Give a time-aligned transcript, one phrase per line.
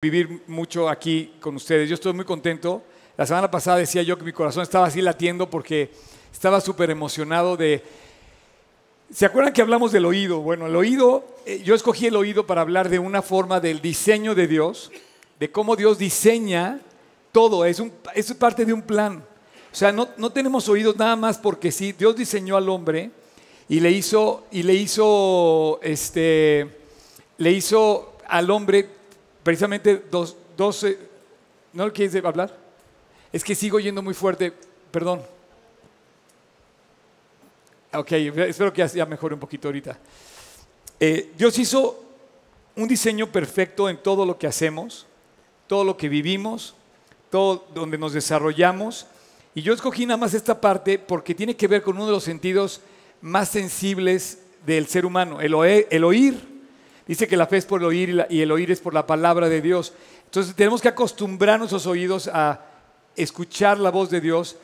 [0.00, 1.88] vivir mucho aquí con ustedes.
[1.88, 2.84] Yo estoy muy contento.
[3.16, 5.90] La semana pasada decía yo que mi corazón estaba así latiendo porque
[6.32, 7.82] estaba súper emocionado de...
[9.12, 10.38] ¿Se acuerdan que hablamos del oído?
[10.38, 14.36] Bueno, el oído, eh, yo escogí el oído para hablar de una forma del diseño
[14.36, 14.92] de Dios,
[15.40, 16.78] de cómo Dios diseña
[17.32, 19.24] todo, es, un, es parte de un plan.
[19.72, 23.10] O sea, no, no tenemos oídos nada más porque sí, Dios diseñó al hombre
[23.68, 26.68] y le hizo, y le hizo, este,
[27.38, 28.97] le hizo al hombre
[29.48, 30.98] precisamente dos, 12,
[31.72, 32.54] ¿no lo quieres hablar?
[33.32, 34.52] Es que sigo yendo muy fuerte,
[34.90, 35.22] perdón.
[37.94, 39.98] Ok, espero que ya mejore un poquito ahorita.
[41.00, 42.04] Eh, Dios hizo
[42.76, 45.06] un diseño perfecto en todo lo que hacemos,
[45.66, 46.74] todo lo que vivimos,
[47.30, 49.06] todo donde nos desarrollamos.
[49.54, 52.24] Y yo escogí nada más esta parte porque tiene que ver con uno de los
[52.24, 52.82] sentidos
[53.22, 56.47] más sensibles del ser humano, el oír.
[57.08, 59.48] Dice que la fe es por el oír y, el oír es por la palabra
[59.48, 59.94] de Dios.
[60.26, 62.60] Entonces tenemos que acostumbrar nuestros oídos a
[63.16, 64.56] escuchar la voz de Dios.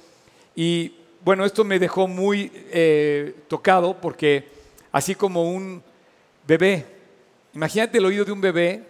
[0.54, 0.92] Y
[1.24, 4.46] bueno, esto me dejó muy eh, tocado porque
[4.92, 5.82] así como un
[6.46, 6.84] bebé,
[7.54, 8.84] imagínate el oído de un bebé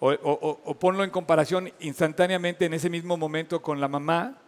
[0.00, 4.38] o, o, ponlo en comparación instantáneamente en ese mismo momento con la mamá,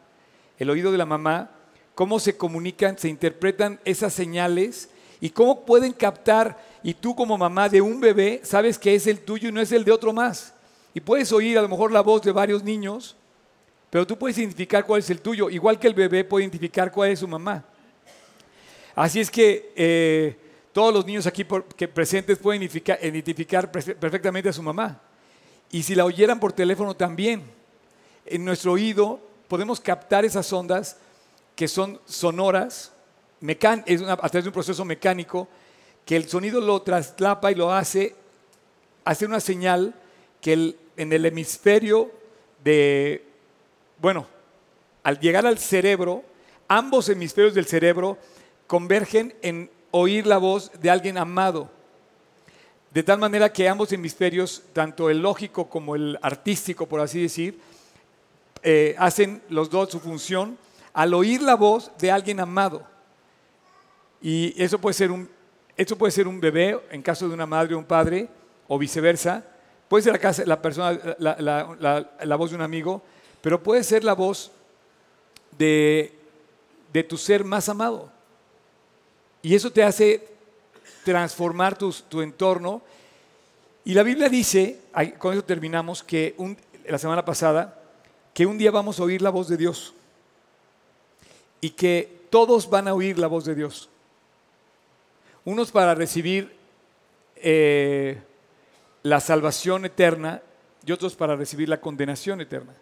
[0.58, 1.52] el oído de la mamá,
[1.94, 7.68] cómo se comunican, se interpretan esas señales y cómo pueden captar y tú como mamá
[7.68, 10.54] de un bebé sabes que es el tuyo y no es el de otro más.
[10.94, 13.16] Y puedes oír a lo mejor la voz de varios niños,
[13.90, 17.10] pero tú puedes identificar cuál es el tuyo, igual que el bebé puede identificar cuál
[17.10, 17.64] es su mamá.
[18.94, 20.36] Así es que eh,
[20.72, 21.46] todos los niños aquí
[21.76, 25.00] que presentes pueden identificar perfectamente a su mamá.
[25.70, 27.42] Y si la oyeran por teléfono también,
[28.26, 30.96] en nuestro oído podemos captar esas ondas
[31.54, 32.92] que son sonoras,
[33.40, 35.48] es a través de un proceso mecánico,
[36.04, 38.14] que el sonido lo traslapa y lo hace,
[39.04, 39.94] hace una señal
[40.40, 42.10] que en el hemisferio
[42.64, 43.24] de,
[44.00, 44.26] bueno,
[45.02, 46.24] al llegar al cerebro,
[46.66, 48.18] ambos hemisferios del cerebro
[48.66, 51.70] convergen en oír la voz de alguien amado.
[52.90, 57.58] De tal manera que ambos hemisferios, tanto el lógico como el artístico, por así decir,
[58.62, 60.58] eh, hacen los dos su función
[60.92, 62.82] al oír la voz de alguien amado.
[64.20, 65.28] Y eso puede ser un
[65.78, 68.28] esto puede ser un bebé, en caso de una madre o un padre,
[68.66, 69.44] o viceversa.
[69.86, 73.00] Puede ser la, persona, la, voz de un amigo,
[73.40, 74.50] pero puede ser la voz
[75.56, 76.18] de,
[77.08, 78.10] tu ser más amado.
[79.40, 80.26] Y eso te hace
[81.04, 82.82] transformar tu, entorno.
[83.84, 84.80] Y la Biblia dice,
[85.18, 86.34] con eso terminamos, que
[86.88, 87.80] la semana pasada,
[88.34, 89.94] que un día vamos a oír la voz de Dios.
[91.60, 93.88] Y que todos van a oír la voz de Dios
[95.48, 96.54] unos para recibir
[97.36, 98.18] eh,
[99.02, 100.42] la salvación eterna
[100.84, 102.74] y otros para recibir la condenación eterna.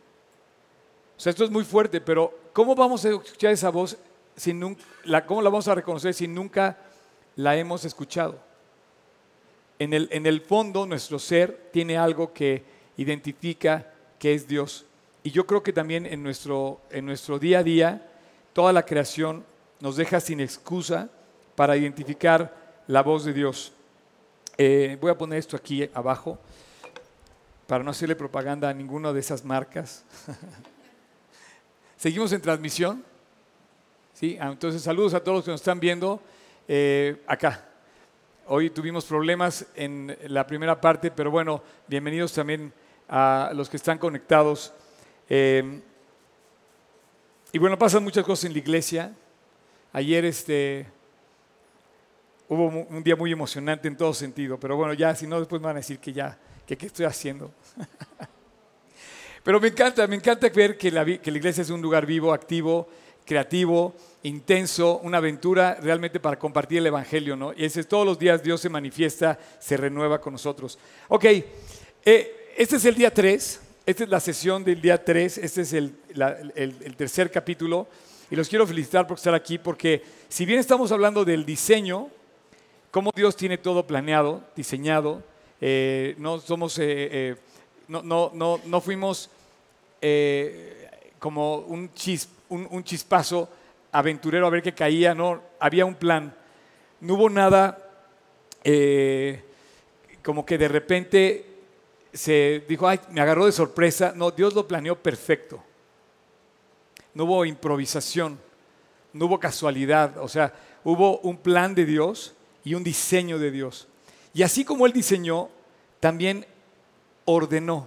[1.16, 3.96] O sea, esto es muy fuerte, pero ¿cómo vamos a escuchar esa voz?
[4.34, 4.82] Si nunca,
[5.26, 6.76] ¿Cómo la vamos a reconocer si nunca
[7.36, 8.36] la hemos escuchado?
[9.78, 12.64] En el, en el fondo, nuestro ser tiene algo que
[12.96, 14.86] identifica que es Dios.
[15.22, 18.10] Y yo creo que también en nuestro, en nuestro día a día,
[18.52, 19.44] toda la creación
[19.78, 21.10] nos deja sin excusa
[21.56, 22.54] para identificar
[22.86, 23.72] la voz de Dios.
[24.58, 26.38] Eh, voy a poner esto aquí abajo
[27.66, 30.04] para no hacerle propaganda a ninguna de esas marcas.
[31.96, 33.04] Seguimos en transmisión.
[34.12, 34.38] ¿Sí?
[34.40, 36.22] Ah, entonces, saludos a todos los que nos están viendo
[36.68, 37.68] eh, acá.
[38.46, 42.72] Hoy tuvimos problemas en la primera parte, pero bueno, bienvenidos también
[43.08, 44.72] a los que están conectados.
[45.28, 45.80] Eh,
[47.52, 49.12] y bueno, pasan muchas cosas en la iglesia.
[49.92, 50.86] Ayer este,
[52.48, 55.66] hubo un día muy emocionante en todo sentido, pero bueno, ya si no, después me
[55.66, 57.52] van a decir que ya, que qué estoy haciendo.
[59.42, 62.32] pero me encanta, me encanta ver que la, que la iglesia es un lugar vivo,
[62.32, 62.88] activo,
[63.24, 67.52] creativo, intenso, una aventura realmente para compartir el Evangelio, ¿no?
[67.52, 70.78] Y ese, todos los días Dios se manifiesta, se renueva con nosotros.
[71.08, 75.62] Ok, eh, este es el día 3, esta es la sesión del día 3, este
[75.62, 75.94] es el,
[76.54, 77.88] el tercer capítulo,
[78.30, 82.08] y los quiero felicitar por estar aquí, porque si bien estamos hablando del diseño,
[82.96, 85.22] cómo Dios tiene todo planeado, diseñado.
[85.60, 87.36] Eh, no somos, eh, eh,
[87.88, 89.28] no, no, no, no, fuimos
[91.18, 91.90] como un,
[92.48, 93.50] un, chispazo
[93.92, 96.34] aventurero a ver qué caía, no, había un plan.
[97.02, 97.86] No hubo nada
[100.22, 101.44] como que de repente
[102.14, 104.14] se dijo, ay, me agarró de sorpresa.
[104.16, 105.62] No, Dios lo planeó perfecto.
[107.12, 108.38] No hubo improvisación,
[109.12, 112.35] no hubo casualidad, o sea, hubo un plan de Dios
[112.66, 113.86] y un diseño de Dios.
[114.34, 115.48] Y así como Él diseñó,
[116.00, 116.44] también
[117.24, 117.86] ordenó.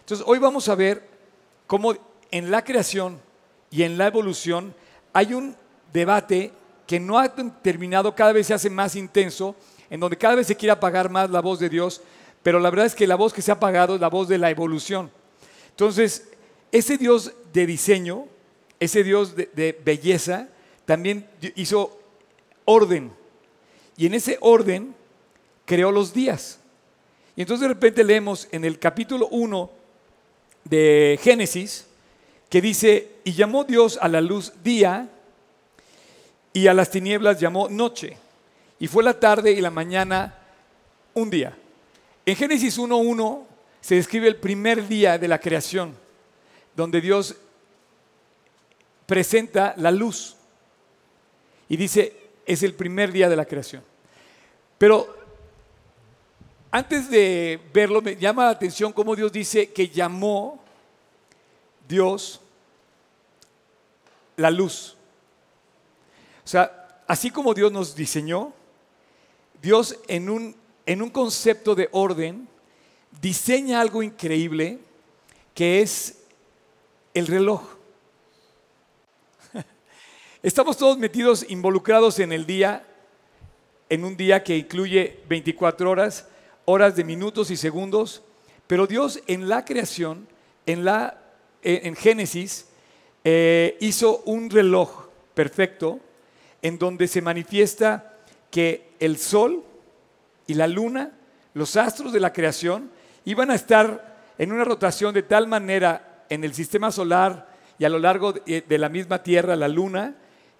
[0.00, 1.08] Entonces, hoy vamos a ver
[1.66, 1.94] cómo
[2.30, 3.18] en la creación
[3.70, 4.74] y en la evolución
[5.14, 5.56] hay un
[5.94, 6.52] debate
[6.86, 9.56] que no ha terminado, cada vez se hace más intenso,
[9.88, 12.02] en donde cada vez se quiere apagar más la voz de Dios,
[12.42, 14.36] pero la verdad es que la voz que se ha apagado es la voz de
[14.36, 15.10] la evolución.
[15.70, 16.28] Entonces,
[16.70, 18.26] ese Dios de diseño,
[18.78, 20.48] ese Dios de, belleza,
[20.84, 21.98] también hizo
[22.66, 23.10] orden.
[23.96, 24.94] Y en ese orden
[25.64, 26.58] creó los días.
[27.34, 29.70] Y entonces de repente leemos en el capítulo 1
[30.64, 31.86] de Génesis
[32.48, 35.08] que dice, y llamó Dios a la luz día
[36.52, 38.16] y a las tinieblas llamó noche.
[38.78, 40.34] Y fue la tarde y la mañana
[41.14, 41.56] un día.
[42.24, 43.42] En Génesis 1.1
[43.80, 45.94] se describe el primer día de la creación,
[46.74, 47.36] donde Dios
[49.06, 50.36] presenta la luz.
[51.68, 53.82] Y dice, es el primer día de la creación.
[54.78, 55.14] Pero
[56.70, 60.62] antes de verlo, me llama la atención cómo Dios dice que llamó
[61.88, 62.40] Dios
[64.36, 64.96] la luz.
[66.44, 68.52] O sea, así como Dios nos diseñó,
[69.60, 72.48] Dios en un, en un concepto de orden
[73.20, 74.78] diseña algo increíble
[75.54, 76.18] que es
[77.14, 77.75] el reloj.
[80.46, 82.86] Estamos todos metidos, involucrados en el día,
[83.88, 86.28] en un día que incluye 24 horas,
[86.66, 88.22] horas de minutos y segundos,
[88.68, 90.28] pero Dios en la creación,
[90.64, 91.20] en, la,
[91.64, 92.68] en Génesis,
[93.24, 95.98] eh, hizo un reloj perfecto
[96.62, 98.14] en donde se manifiesta
[98.48, 99.64] que el sol
[100.46, 101.10] y la luna,
[101.54, 102.92] los astros de la creación,
[103.24, 107.48] iban a estar en una rotación de tal manera en el sistema solar
[107.80, 110.14] y a lo largo de la misma Tierra, la luna,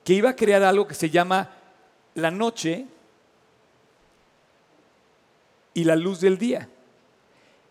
[0.06, 1.50] que iba a crear algo que se llama
[2.14, 2.86] la noche
[5.74, 6.68] y la luz del día.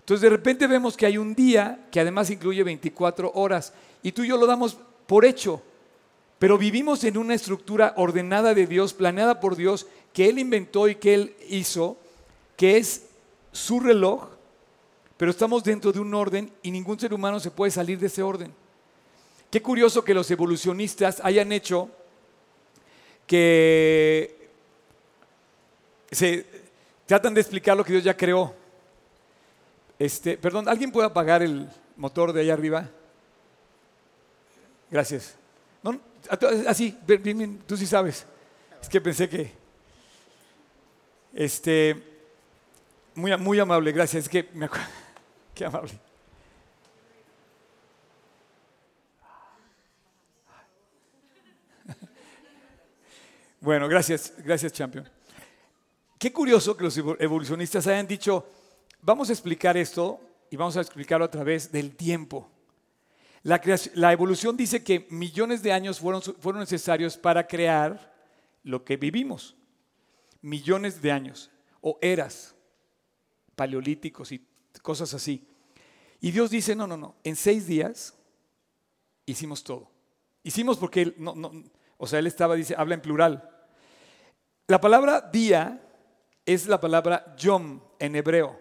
[0.02, 3.72] Entonces de repente vemos que hay un día que además incluye 24 horas
[4.04, 4.78] y tú y yo lo damos
[5.08, 5.62] por hecho,
[6.38, 10.96] pero vivimos en una estructura ordenada de Dios, planeada por Dios, que Él inventó y
[10.96, 11.96] que Él hizo,
[12.58, 13.06] que es
[13.54, 14.28] su reloj,
[15.16, 18.24] pero estamos dentro de un orden y ningún ser humano se puede salir de ese
[18.24, 18.54] orden.
[19.50, 21.90] Qué curioso que los evolucionistas hayan hecho
[23.28, 24.50] que
[26.12, 26.46] se
[27.06, 28.54] tratan de explicar lo que Dios ya creó.
[29.98, 32.90] Este, perdón, ¿alguien puede apagar el motor de allá arriba?
[34.90, 35.36] Gracias.
[36.68, 36.98] así,
[37.66, 38.26] tú sí sabes.
[38.82, 39.52] Es que pensé que.
[41.34, 42.02] Este.
[43.16, 44.26] Muy, muy amable, gracias.
[44.26, 44.86] Es que me acuerdo.
[45.56, 45.94] Qué amable.
[53.66, 55.10] Bueno, gracias, gracias, Champion.
[56.20, 58.48] Qué curioso que los evolucionistas hayan dicho,
[59.02, 60.20] vamos a explicar esto
[60.52, 62.48] y vamos a explicarlo a través del tiempo.
[63.42, 68.14] La, evolución dice que millones de años fueron, fueron necesarios para crear
[68.62, 69.56] lo que vivimos.
[70.44, 71.50] Millones de años
[71.82, 72.54] o eras
[73.56, 74.46] paleolíticos y
[74.84, 75.44] cosas así.
[76.22, 78.14] Y Dios dice, no, no, no, en seis días
[79.26, 79.90] hicimos todo.
[80.44, 81.16] Hicimos porque él,
[81.98, 83.54] o sea, él estaba, dice, habla en plural.
[84.68, 85.80] La palabra día
[86.44, 88.60] es la palabra yom en hebreo.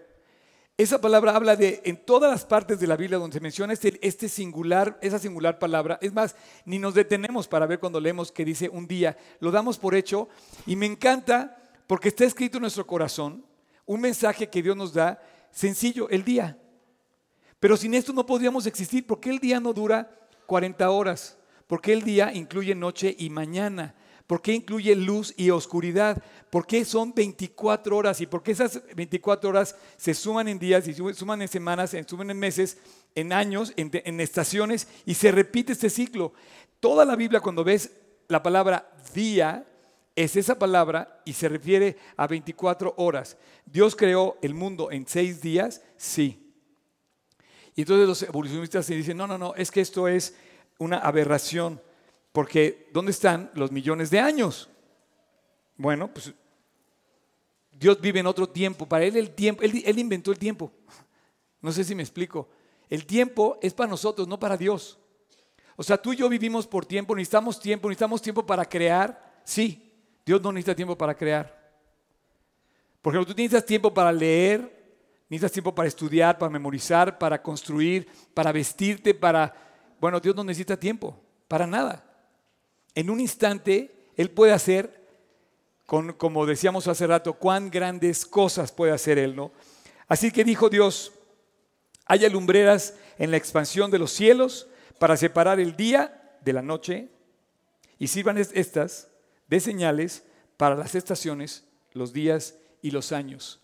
[0.77, 3.97] Esa palabra habla de, en todas las partes de la Biblia donde se menciona este,
[4.05, 8.45] este, singular, esa singular palabra, es más, ni nos detenemos para ver cuando leemos que
[8.45, 10.29] dice un día, lo damos por hecho
[10.67, 11.57] y me encanta
[11.87, 13.43] porque está escrito en nuestro corazón
[13.87, 15.19] un mensaje que Dios nos da,
[15.49, 16.59] sencillo, el día.
[17.59, 20.11] Pero sin esto no podríamos existir, porque el día no dura
[20.45, 23.95] 40 horas, porque el día incluye noche y mañana.
[24.27, 26.21] ¿Por qué incluye luz y oscuridad?
[26.49, 28.21] ¿Por qué son 24 horas?
[28.21, 32.03] ¿Y por qué esas 24 horas se suman en días y suman en semanas, se
[32.03, 32.77] suman en meses,
[33.13, 36.33] en años, en, estaciones y se repite este ciclo?
[36.79, 37.91] Toda la Biblia cuando ves
[38.27, 39.67] la palabra día
[40.15, 43.37] es esa palabra y se refiere a 24 horas.
[43.65, 45.83] ¿Dios creó el mundo en seis días?
[45.97, 46.53] Sí.
[47.75, 50.33] Y entonces los evolucionistas se dicen, no, no, no, es que esto es
[50.79, 51.81] una aberración.
[52.35, 54.69] Porque ¿dónde están los millones de años?
[55.77, 56.33] Bueno, pues
[57.71, 58.85] Dios vive en otro tiempo.
[58.85, 60.69] Para Él el tiempo, él, inventó el tiempo.
[61.61, 62.49] No sé si me explico.
[62.89, 64.99] El tiempo es para nosotros, no para Dios.
[65.77, 69.39] O sea, tú y yo vivimos por tiempo, necesitamos tiempo, necesitamos tiempo para crear.
[69.45, 69.93] Sí,
[70.25, 71.73] Dios no necesita tiempo para crear.
[73.01, 74.99] Porque tú necesitas tiempo para leer,
[75.29, 79.55] necesitas tiempo para estudiar, para memorizar, para construir, para vestirte, para...
[80.01, 82.04] Bueno, Dios no necesita tiempo, para nada.
[82.95, 85.05] En un instante, Él puede hacer,
[85.85, 89.51] como decíamos hace rato, cuán grandes cosas puede hacer Él, ¿no?
[90.07, 91.11] Así que dijo Dios,
[92.05, 94.67] Haya lumbreras en la expansión de los cielos
[94.99, 97.09] para separar el día de la noche
[97.97, 99.07] y sirvan estas
[99.47, 100.23] de señales
[100.57, 103.59] para las estaciones, los días y los años.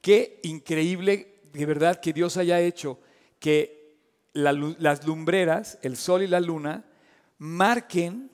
[0.00, 2.98] Qué increíble de verdad que Dios haya hecho
[3.38, 3.94] que
[4.32, 6.84] las lumbreras, el sol y la luna,
[7.38, 8.30] marquen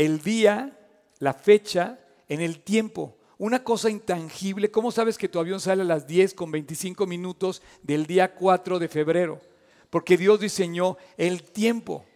[0.00, 0.78] el día,
[1.18, 3.18] la fecha, en el tiempo.
[3.36, 4.70] Una cosa intangible.
[4.70, 8.78] ¿Cómo sabes que tu avión sale a las 10 con 25 minutos del día 4
[8.78, 9.42] de febrero?
[9.90, 12.06] Porque Dios diseñó el tiempo.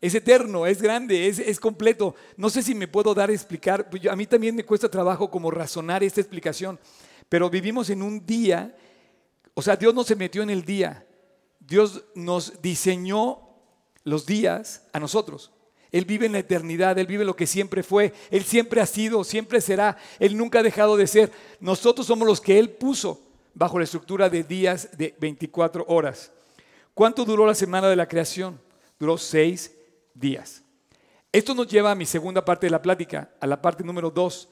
[0.00, 2.14] Es eterno, es grande, es, completo.
[2.36, 3.90] No sé si me puedo dar a explicar.
[3.90, 6.78] Pues a mí también me cuesta trabajo como razonar esta explicación.
[7.28, 8.76] Pero vivimos en un día.
[9.54, 11.04] O sea, Dios no se metió en el día.
[11.58, 13.48] Dios nos diseñó
[14.04, 15.52] los días a nosotros.
[15.92, 19.22] Él vive en la eternidad, Él vive lo que siempre fue, Él siempre ha sido,
[19.22, 21.30] siempre será, Él nunca ha dejado de ser.
[21.60, 23.20] Nosotros somos los que Él puso
[23.54, 26.32] bajo la estructura de días de 24 horas.
[26.94, 28.58] ¿Cuánto duró la semana de la creación?
[28.98, 29.70] Duró seis
[30.14, 30.62] días.
[31.30, 34.48] Esto nos lleva a mi segunda parte de la plática, a la parte número dos.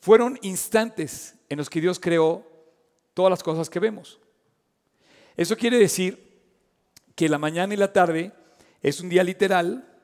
[0.00, 2.46] Fueron instantes en los que Dios creó
[3.14, 4.20] todas las cosas que vemos.
[5.36, 6.42] Eso quiere decir
[7.14, 8.32] que la mañana y la tarde
[8.82, 9.95] es un día literal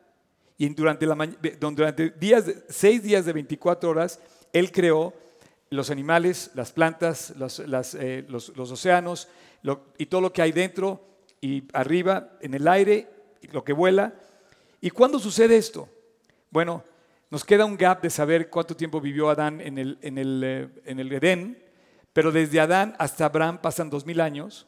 [0.58, 4.20] y durante, días, seis días de 24 horas,
[4.52, 5.14] Él creó
[5.70, 7.58] los animales, las plantas, los,
[7.94, 9.28] eh, océanos
[9.98, 11.00] y todo lo que hay dentro
[11.40, 13.08] y arriba, en el aire,
[13.52, 14.14] lo que vuela.
[14.80, 15.88] ¿Y cuándo sucede esto?
[16.50, 16.84] Bueno,
[17.30, 20.68] nos queda un gap de saber cuánto tiempo vivió Adán en el, en el, eh,
[20.84, 21.62] en el Edén,
[22.12, 24.66] pero desde Adán hasta Abraham pasan dos mil años,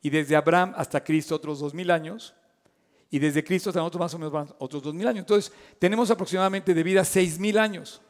[0.00, 2.34] y desde Abraham hasta Cristo otros dos mil años,
[3.10, 5.20] y desde Cristo hasta nosotros más o menos otros dos mil años.
[5.20, 8.00] Entonces, tenemos aproximadamente de vida seis mil años,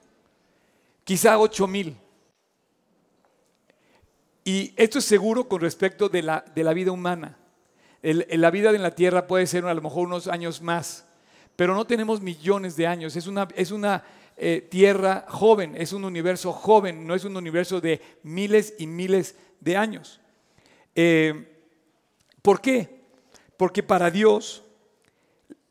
[1.04, 1.96] quizá ocho mil.
[4.44, 7.36] Y esto es seguro con respecto de la, de la vida humana.
[8.02, 11.04] la vida en la tierra puede ser a lo mejor unos años más,
[11.56, 13.16] pero no tenemos millones de años.
[13.16, 14.04] Es una, es una
[14.36, 19.34] eh, tierra joven, es un universo joven, no es un universo de miles y miles
[19.60, 20.20] de años.
[20.94, 21.58] Eh,
[22.40, 23.00] ¿Por qué?
[23.56, 24.62] Porque para Dios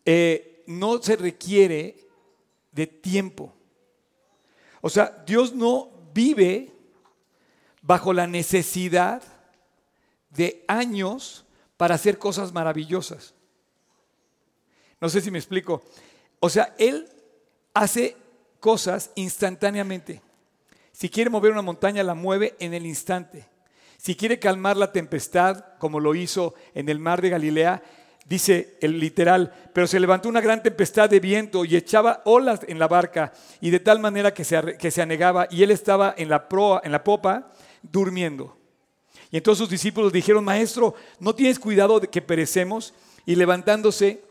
[0.05, 1.95] eh, no se requiere
[2.71, 3.53] de tiempo.
[4.81, 6.71] O sea, Dios no vive
[7.81, 9.21] bajo la necesidad
[10.29, 11.45] de años
[11.77, 13.33] para hacer cosas maravillosas.
[15.01, 15.83] No sé si me explico.
[16.39, 17.09] O sea, Él
[17.73, 18.15] hace
[18.59, 20.21] cosas instantáneamente.
[20.91, 23.47] Si quiere mover una montaña, la mueve en el instante.
[23.97, 27.83] Si quiere calmar la tempestad, como lo hizo en el mar de Galilea,
[28.25, 32.79] dice el literal, pero se levantó una gran tempestad de viento y echaba olas en
[32.79, 36.29] la barca y de tal manera que se, que se anegaba y él estaba en
[36.29, 37.51] la, proa, en la popa
[37.83, 38.57] durmiendo.
[39.31, 42.93] Y entonces sus discípulos dijeron, maestro, ¿no tienes cuidado de que perecemos?
[43.25, 44.23] Y levantándose,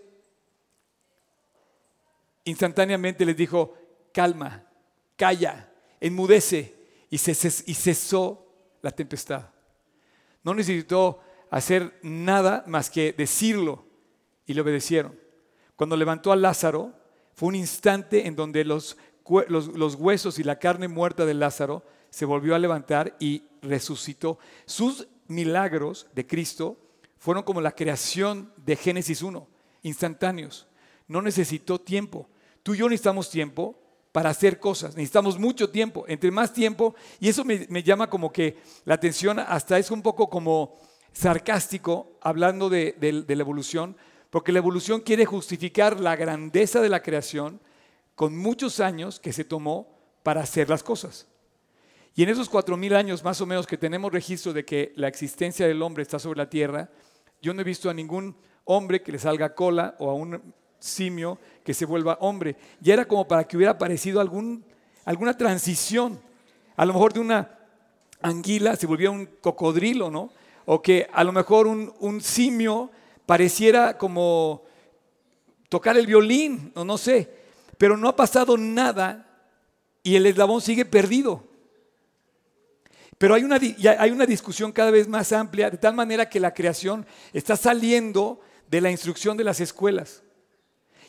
[2.45, 3.77] instantáneamente les dijo,
[4.13, 4.65] calma,
[5.17, 5.69] calla,
[6.01, 6.75] enmudece.
[7.11, 8.47] Y, y cesó
[8.83, 9.47] la tempestad.
[10.43, 11.21] No necesitó
[11.55, 13.85] hacer nada más que decirlo
[14.45, 15.17] y le obedecieron.
[15.77, 16.93] Cuando levantó a Lázaro,
[17.33, 22.57] fue un instante en donde los, huesos y la carne muerta de Lázaro se volvió
[22.57, 24.39] a levantar y resucitó.
[24.67, 26.77] Sus milagros de Cristo
[27.19, 29.47] fueron como la creación de Génesis 1,
[29.83, 30.67] instantáneos.
[31.07, 32.29] No necesitó tiempo.
[32.65, 33.81] Tú y yo necesitamos tiempo
[34.11, 34.97] para hacer cosas.
[34.97, 36.05] Necesitamos mucho tiempo.
[36.09, 40.03] Entre más tiempo, y eso me, me llama como que la atención hasta es un
[40.03, 40.81] poco como
[41.15, 43.97] sarcástico hablando de, la evolución,
[44.31, 47.61] porque la evolución quiere justificar la grandeza de la creación
[48.15, 51.27] con muchos años que se tomó para hacer las cosas.
[52.17, 55.09] Y en esos cuatro mil años más o menos que tenemos registro de que la
[55.09, 56.91] existencia del hombre está sobre la tierra,
[57.41, 61.39] yo no he visto a ningún hombre que le salga cola o a un simio
[61.65, 62.57] que se vuelva hombre.
[62.83, 66.21] Y era como para que hubiera aparecido alguna transición.
[66.77, 67.59] A lo mejor de una
[68.21, 70.31] anguila se volvía un cocodrilo, ¿no?
[70.67, 72.91] O que a lo mejor un, simio
[73.27, 74.63] pareciera como
[75.69, 77.31] tocar el violín, o no sé,
[77.79, 79.27] pero no ha pasado nada
[80.03, 81.45] y el eslabón sigue perdido.
[83.19, 83.59] Pero hay una,
[83.99, 88.41] hay una discusión cada vez más amplia, de tal manera que la creación está saliendo
[88.69, 90.23] de la instrucción de las escuelas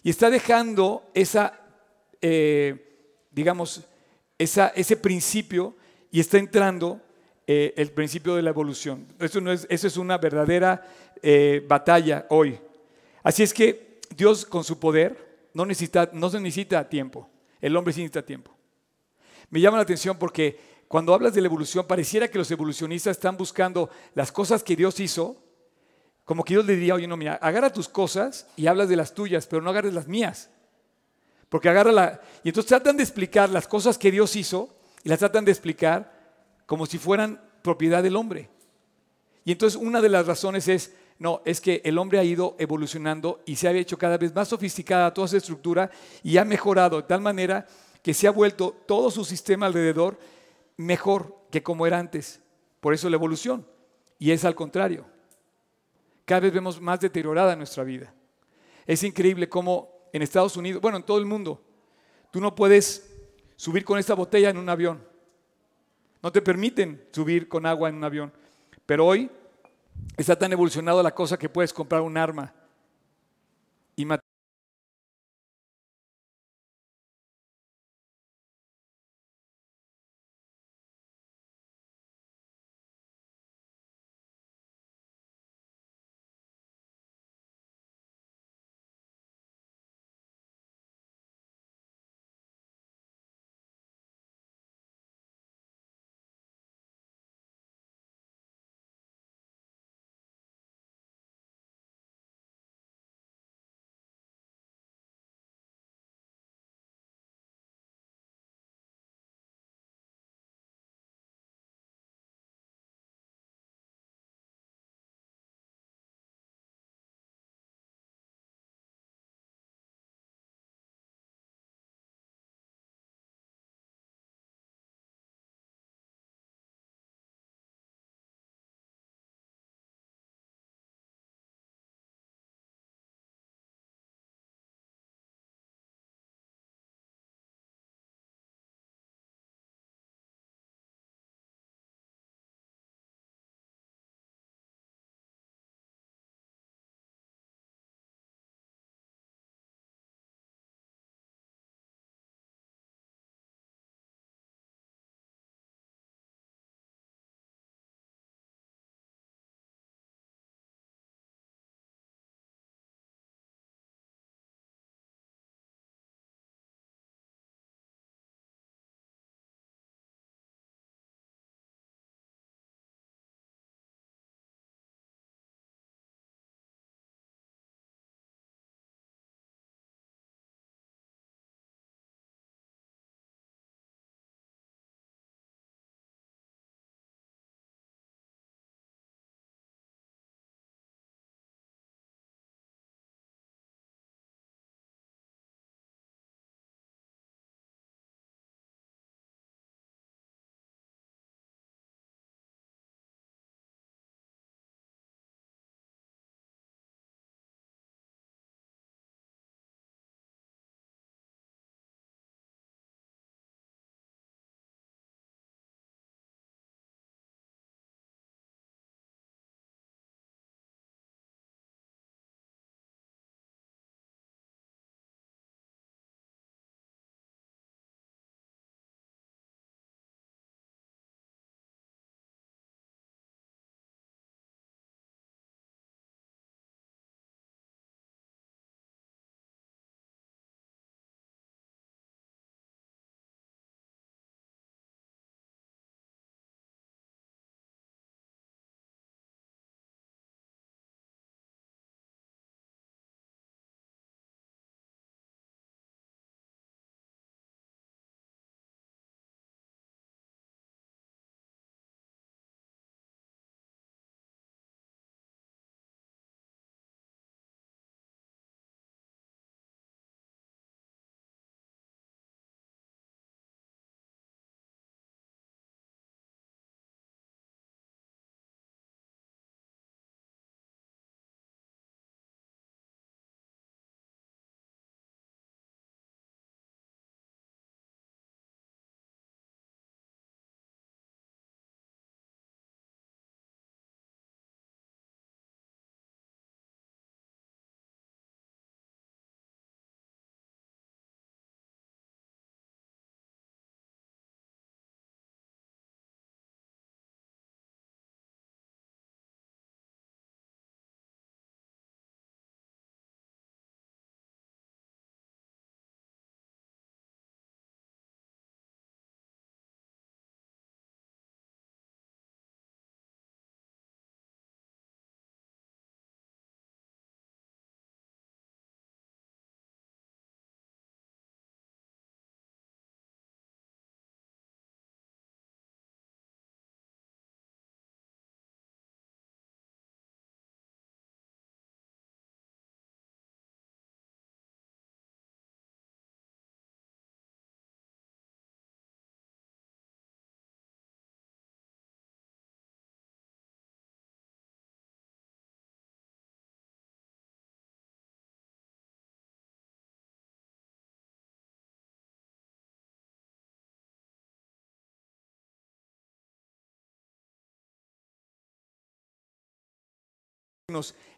[0.04, 1.60] y está dejando esa,
[2.22, 3.86] eh, digamos,
[4.38, 5.76] esa, ese principio
[6.12, 7.02] y está entrando
[7.48, 9.08] eh, el principio de la evolución.
[9.20, 10.88] Eso, no es, eso es una verdadera
[11.22, 12.60] eh, batalla hoy.
[13.22, 17.30] Así es que Dios con su poder no, necesita, no se necesita tiempo.
[17.62, 18.56] El hombre sí necesita tiempo.
[19.50, 23.38] Me llama la atención porque cuando hablas de la evolución, pareciera que los evolucionistas están
[23.38, 25.42] buscando las cosas que Dios hizo,
[26.24, 29.14] como que Dios le diría, oye, no, mira, agarra tus cosas y hablas de las
[29.14, 30.50] tuyas, pero no agarres las mías.
[31.50, 32.22] Porque agarra la...
[32.44, 36.15] Y entonces tratan de explicar las cosas que Dios hizo y las tratan de explicar
[36.66, 38.50] como si fueran propiedad del hombre.
[39.44, 43.42] Y entonces una de las razones es, no, es que el hombre ha ido evolucionando
[43.46, 45.90] y se ha hecho cada vez más sofisticada toda su estructura
[46.24, 47.68] y ha mejorado de tal manera
[48.02, 50.18] que se ha vuelto todo su sistema alrededor
[50.78, 52.42] mejor que como era antes.
[52.80, 53.66] Por eso la evolución.
[54.20, 55.06] Y es al contrario.
[56.26, 58.14] Cada vez vemos más deteriorada nuestra vida.
[58.86, 61.62] Es increíble cómo en Estados Unidos, bueno, en todo el mundo,
[62.32, 63.12] tú no puedes
[63.56, 65.04] subir con esta botella en un avión.
[66.26, 68.34] No te permiten subir con agua en un avión.
[68.88, 69.30] Pero hoy
[70.18, 72.52] está tan evolucionado la cosa que puedes comprar un arma
[73.96, 74.25] y matar.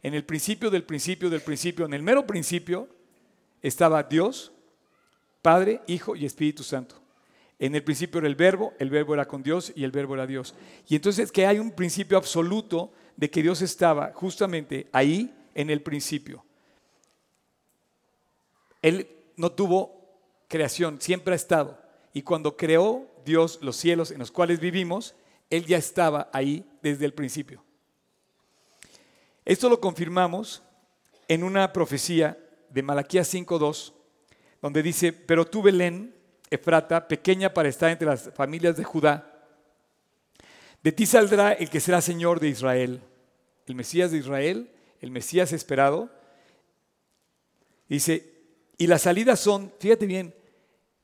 [0.04, 2.88] En el principio del principio del principio, en el mero principio,
[3.62, 4.52] estaba Dios,
[5.42, 6.96] Padre, Hijo y Espíritu Santo.
[7.60, 10.28] En el principio era el verbo, el verbo era con Dios y el verbo era
[10.28, 10.54] Dios.
[10.88, 15.82] Y entonces que hay un principio absoluto de que Dios estaba justamente ahí en el
[15.82, 16.46] principio.
[18.82, 21.82] Él no tuvo creación, siempre ha estado.
[22.14, 25.16] Y cuando creó Dios los cielos en los cuales vivimos,
[25.50, 27.64] Él ya estaba ahí desde el principio.
[29.48, 30.62] Esto lo confirmamos
[31.30, 32.38] en una profecía
[32.70, 33.94] de Malaquías 5.2,
[34.62, 36.14] donde dice, pero tú Belén,
[36.50, 39.48] Efrata, pequeña para estar entre las familias de Judá,
[40.84, 43.02] de ti saldrá el que será Señor de Israel,
[43.68, 46.10] el Mesías de Israel, el Mesías esperado.
[47.88, 48.30] Dice,
[48.78, 50.36] y las salidas son, fíjate bien,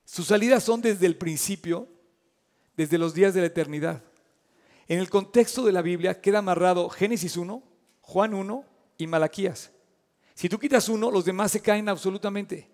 [0.04, 1.88] sus salidas son desde el principio,
[2.76, 4.04] desde los días de la eternidad.
[4.90, 7.72] En el contexto de la Biblia queda amarrado Génesis 1,
[8.04, 8.66] Juan 1
[8.98, 9.72] y Malaquías.
[10.36, 12.70] Si tú quitas uno, los demás se caen absolutamente.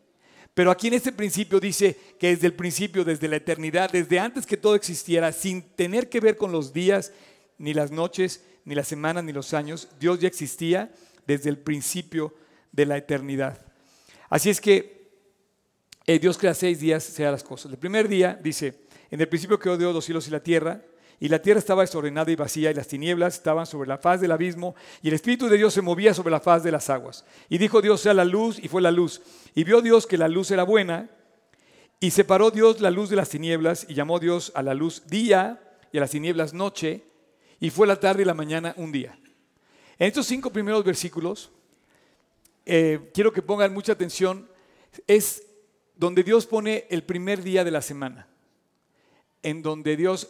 [0.53, 4.45] Pero aquí en este principio dice que desde el principio, desde la eternidad, desde antes
[4.45, 7.13] que todo existiera, sin tener que ver con los días,
[7.57, 10.91] ni las noches, ni las semanas, ni los años, Dios ya existía
[11.27, 12.33] desde el principio
[12.71, 13.65] de la eternidad.
[14.29, 15.11] Así es que
[16.05, 17.71] eh, Dios crea seis días, sea las cosas.
[17.71, 20.81] El primer día dice, en el principio creó Dios los cielos y la tierra,
[21.19, 24.31] y la tierra estaba desordenada y vacía, y las tinieblas estaban sobre la faz del
[24.31, 27.25] abismo, y el Espíritu de Dios se movía sobre la faz de las aguas.
[27.49, 29.21] Y dijo Dios, sea la luz, y fue la luz.
[29.53, 31.09] Y vio Dios que la luz era buena,
[31.99, 35.61] y separó Dios la luz de las tinieblas, y llamó Dios a la luz día,
[35.91, 37.03] y a las tinieblas noche,
[37.59, 39.19] y fue la tarde y la mañana un día.
[39.97, 41.51] En estos cinco primeros versículos,
[42.65, 44.47] eh, quiero que pongan mucha atención,
[45.05, 45.43] es
[45.95, 48.27] donde Dios pone el primer día de la semana,
[49.43, 50.29] en donde Dios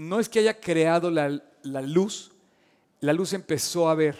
[0.00, 1.28] no es que haya creado la,
[1.82, 2.32] luz,
[3.00, 4.16] la luz empezó a ver,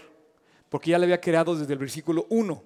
[0.68, 2.62] porque ya la había creado desde el versículo 1.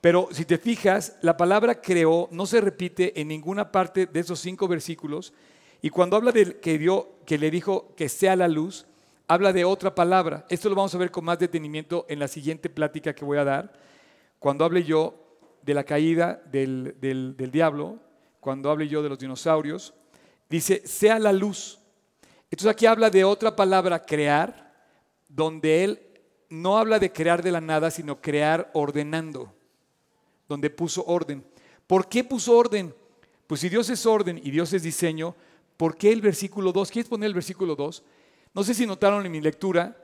[0.00, 4.40] Pero si te fijas, la palabra creó no se repite en ninguna parte de esos
[4.40, 5.34] cinco versículos.
[5.82, 8.86] Y cuando habla de que, dio, que le dijo que sea la luz,
[9.28, 10.46] habla de otra palabra.
[10.48, 13.44] Esto lo vamos a ver con más detenimiento en la siguiente plática que voy a
[13.44, 13.70] dar.
[14.38, 15.14] Cuando hable yo
[15.60, 17.98] de la caída del, del diablo,
[18.40, 19.92] cuando hable yo de los dinosaurios,
[20.48, 21.83] dice, sea la luz.
[22.50, 24.72] Entonces aquí habla de otra palabra, crear,
[25.28, 26.02] donde él
[26.48, 29.52] no habla de crear de la nada, sino crear ordenando,
[30.48, 31.44] donde puso orden.
[31.86, 32.94] ¿Por qué puso orden?
[33.46, 35.34] Pues si Dios es orden y Dios es diseño,
[35.76, 36.90] ¿por qué el versículo 2?
[36.90, 38.02] ¿Quieres poner el versículo 2?
[38.54, 39.96] No sé si notaron en mi lectura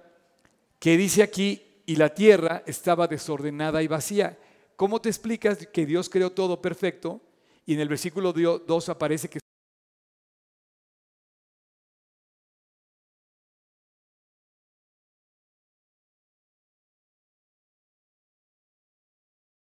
[0.78, 4.38] que dice aquí, y la tierra estaba desordenada y vacía.
[4.76, 7.20] ¿Cómo te explicas que Dios creó todo perfecto
[7.66, 9.40] y en el versículo 2 aparece que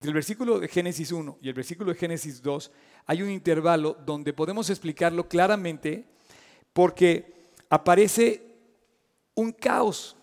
[0.08, 2.72] el versículo de Génesis 1 y el versículo de Génesis 2
[3.06, 6.06] hay un intervalo donde podemos explicarlo claramente
[6.74, 7.34] porque
[7.70, 8.56] aparece
[9.36, 10.15] un caos.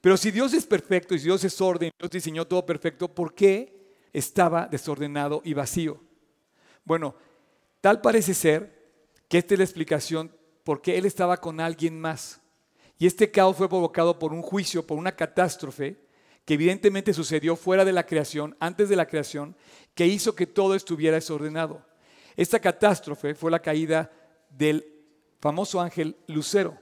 [0.00, 3.34] Pero si Dios es perfecto y si Dios es orden, Dios diseñó todo perfecto, ¿por
[3.34, 6.00] qué estaba desordenado y vacío?
[6.84, 7.14] Bueno,
[7.80, 8.76] tal parece ser
[9.28, 10.32] que esta es la explicación
[10.64, 12.40] por qué Él estaba con alguien más.
[12.98, 16.05] Y este caos fue provocado por un juicio, por una catástrofe
[16.46, 19.56] que evidentemente sucedió fuera de la creación, antes de la creación,
[19.94, 21.84] que hizo que todo estuviera desordenado.
[22.36, 24.12] Esta catástrofe fue la caída
[24.48, 24.86] del
[25.40, 26.78] famoso ángel Lucero.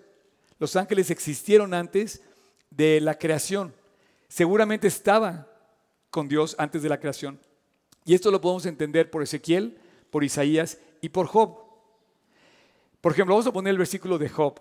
[0.58, 2.22] Los ángeles existieron antes
[2.70, 3.74] de la creación.
[4.28, 5.48] Seguramente estaba
[6.10, 7.40] con Dios antes de la creación.
[8.04, 9.78] Y esto lo podemos entender por Ezequiel,
[10.10, 11.58] por Isaías y por Job.
[13.00, 14.60] Por ejemplo, vamos a poner el versículo de Job.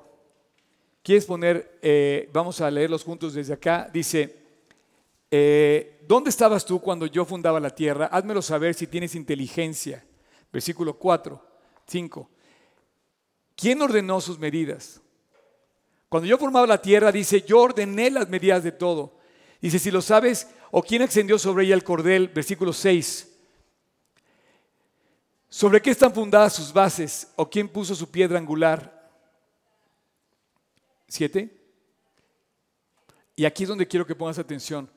[1.02, 3.90] ¿Quieres poner, eh, vamos a leerlos juntos desde acá?
[3.92, 4.43] Dice,
[5.36, 8.06] eh, ¿dónde estabas tú cuando yo fundaba la tierra?
[8.06, 10.06] Házmelo saber si tienes inteligencia.
[10.52, 11.44] Versículo 4,
[11.88, 12.30] 5.
[13.56, 15.02] ¿Quién ordenó sus medidas?
[16.08, 19.18] Cuando yo formaba la tierra, dice, yo ordené las medidas de todo.
[19.60, 23.36] Dice, si lo sabes, o quién extendió sobre ella el cordel, versículo 6.
[25.50, 27.34] ¿Sobre qué están fundadas sus bases?
[27.38, 29.10] ¿O quién puso su piedra angular?
[31.08, 31.60] ¿Siete?
[33.36, 34.88] Y aquí es donde quiero que pongas atención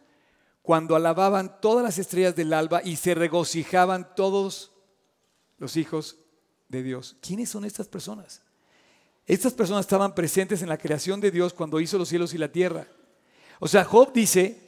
[0.67, 4.73] cuando alababan todas las estrellas del alba y se regocijaban todos
[5.59, 6.17] los hijos
[6.67, 7.17] de Dios.
[7.21, 8.43] ¿Quiénes son estas personas?
[9.27, 12.51] Estas personas estaban presentes en la creación de Dios cuando hizo los cielos y la
[12.51, 12.89] tierra.
[13.61, 14.59] O sea, Job dice,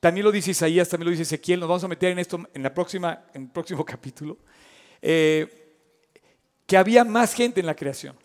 [0.00, 2.60] también lo dice Isaías, también lo dice Ezequiel, nos vamos a meter en esto en,
[2.64, 4.38] la próxima, en el próximo capítulo,
[5.00, 5.76] eh,
[6.66, 8.16] que había más gente en la creación.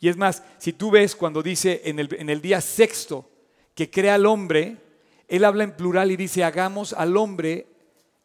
[0.00, 3.30] Y es más, si tú ves cuando dice en el, en el día sexto
[3.74, 4.87] que crea al hombre,
[5.28, 7.66] Él habla en plural y dice, hagamos al hombre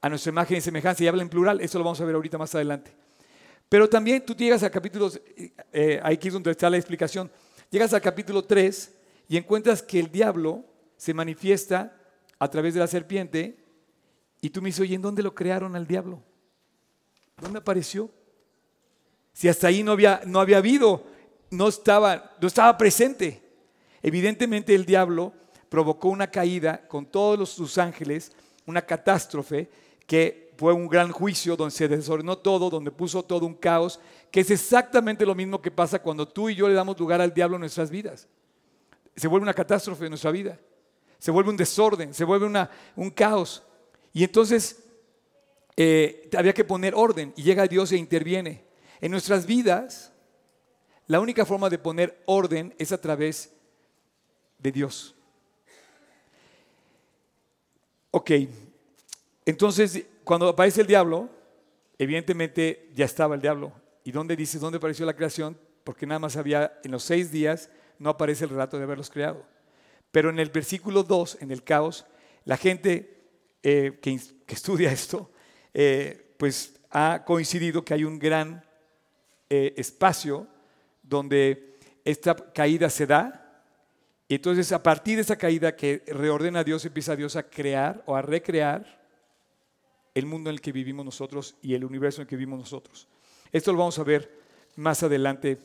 [0.01, 2.37] a nuestra imagen y semejanza, y habla en plural, eso lo vamos a ver ahorita
[2.37, 2.91] más adelante.
[3.69, 5.19] Pero también tú llegas a capítulos,
[5.71, 7.31] eh, aquí es donde está la explicación,
[7.69, 8.93] llegas al capítulo 3
[9.27, 10.65] y encuentras que el diablo
[10.97, 11.97] se manifiesta
[12.39, 13.57] a través de la serpiente
[14.41, 16.21] y tú me dices, oye, ¿en dónde lo crearon al diablo?
[17.41, 18.09] ¿Dónde apareció?
[19.31, 21.05] Si hasta ahí no había, no había habido,
[21.49, 23.41] no estaba, no estaba presente.
[24.01, 25.33] Evidentemente el diablo
[25.73, 28.31] provocó una caída con todos sus ángeles,
[28.67, 29.67] una catástrofe
[30.05, 34.41] que fue un gran juicio donde se desordenó todo, donde puso todo un caos, que
[34.41, 37.55] es exactamente lo mismo que pasa cuando tú y yo le damos lugar al diablo
[37.55, 38.27] en nuestras vidas.
[39.15, 40.59] Se vuelve una catástrofe en nuestra vida,
[41.17, 43.63] se vuelve un desorden, se vuelve una, un caos.
[44.13, 44.83] Y entonces
[45.75, 48.63] eh, había que poner orden y llega Dios e interviene.
[49.01, 50.13] En nuestras vidas,
[51.07, 53.51] la única forma de poner orden es a través
[54.59, 55.15] de Dios.
[58.15, 58.29] Ok,
[59.43, 61.31] entonces cuando aparece el diablo,
[61.97, 63.73] evidentemente ya estaba el diablo.
[64.03, 65.57] ¿Y dónde dices dónde apareció la creación?
[65.83, 69.43] Porque nada más había, en los seis días, no aparece el relato de haberlos creado.
[70.11, 72.05] Pero en el versículo 2, en el caos,
[72.45, 73.19] la gente
[73.63, 75.31] eh, que, estudia esto,
[75.73, 78.63] eh, pues ha coincidido que hay un gran
[79.49, 80.47] eh, espacio
[81.01, 83.42] donde esta caída se da
[84.35, 88.21] entonces a partir de esa caída que reordena Dios, empieza Dios a crear o a
[88.21, 89.01] recrear
[90.13, 93.07] el mundo en el que vivimos nosotros y el universo en el que vivimos nosotros.
[93.51, 94.31] Esto lo vamos a ver
[94.75, 95.59] más adelante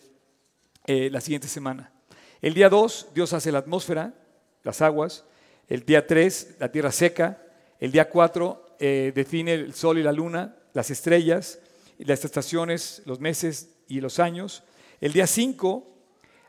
[0.87, 1.93] eh, la siguiente semana.
[2.41, 4.15] El día 2, Dios hace la atmósfera,
[4.63, 5.25] las aguas.
[5.69, 7.43] El día 3, la tierra seca.
[7.81, 11.61] El día 4, eh, define el sol y la luna, las estrellas,
[11.99, 14.63] las estaciones, los meses y los años.
[15.01, 15.98] El día 5,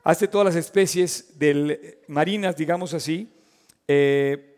[0.04, 1.34] hace todas las especies
[2.08, 3.32] marinas, digamos así,
[3.88, 4.58] eh,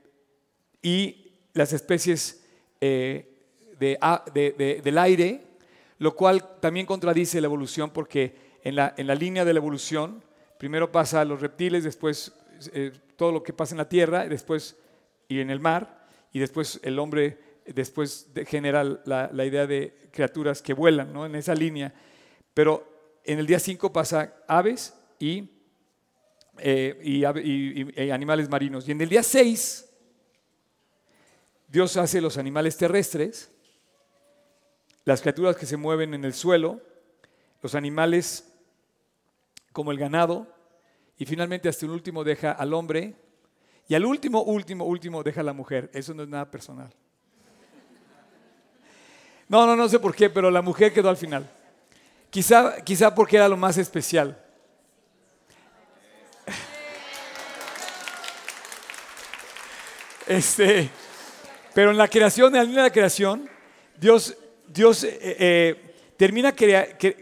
[0.82, 2.44] y las especies
[2.80, 3.28] eh,
[3.80, 5.44] del aire,
[5.98, 10.24] lo cual también contradice la evolución porque en la, línea de la evolución
[10.58, 12.34] primero pasa a los reptiles, después
[12.74, 14.76] eh, todo lo que pasa en la tierra, después
[15.28, 20.62] y en el mar, y después el hombre después genera la, la idea de criaturas
[20.62, 21.26] que vuelan ¿no?
[21.26, 21.94] en esa línea.
[22.54, 22.92] Pero
[23.24, 24.94] en el día 5 pasa aves,
[26.58, 27.24] eh, y,
[28.12, 28.88] animales marinos.
[28.88, 29.90] Y en el día 6,
[31.68, 33.52] Dios hace los animales terrestres,
[35.06, 36.82] las criaturas que se mueven en el suelo,
[37.62, 38.52] los animales
[39.72, 40.48] como el ganado,
[41.18, 43.16] y finalmente hasta el último deja al hombre,
[43.88, 45.90] y al último, último, último deja a la mujer.
[45.94, 46.94] Eso no es nada personal.
[49.48, 51.50] No, no, no sé por qué, pero la mujer quedó al final.
[52.30, 54.42] Quizá, quizá porque era lo más especial.
[60.32, 60.89] Este,
[61.74, 63.50] pero en la creación, en la creación,
[64.00, 66.56] Dios, Dios eh, eh, termina,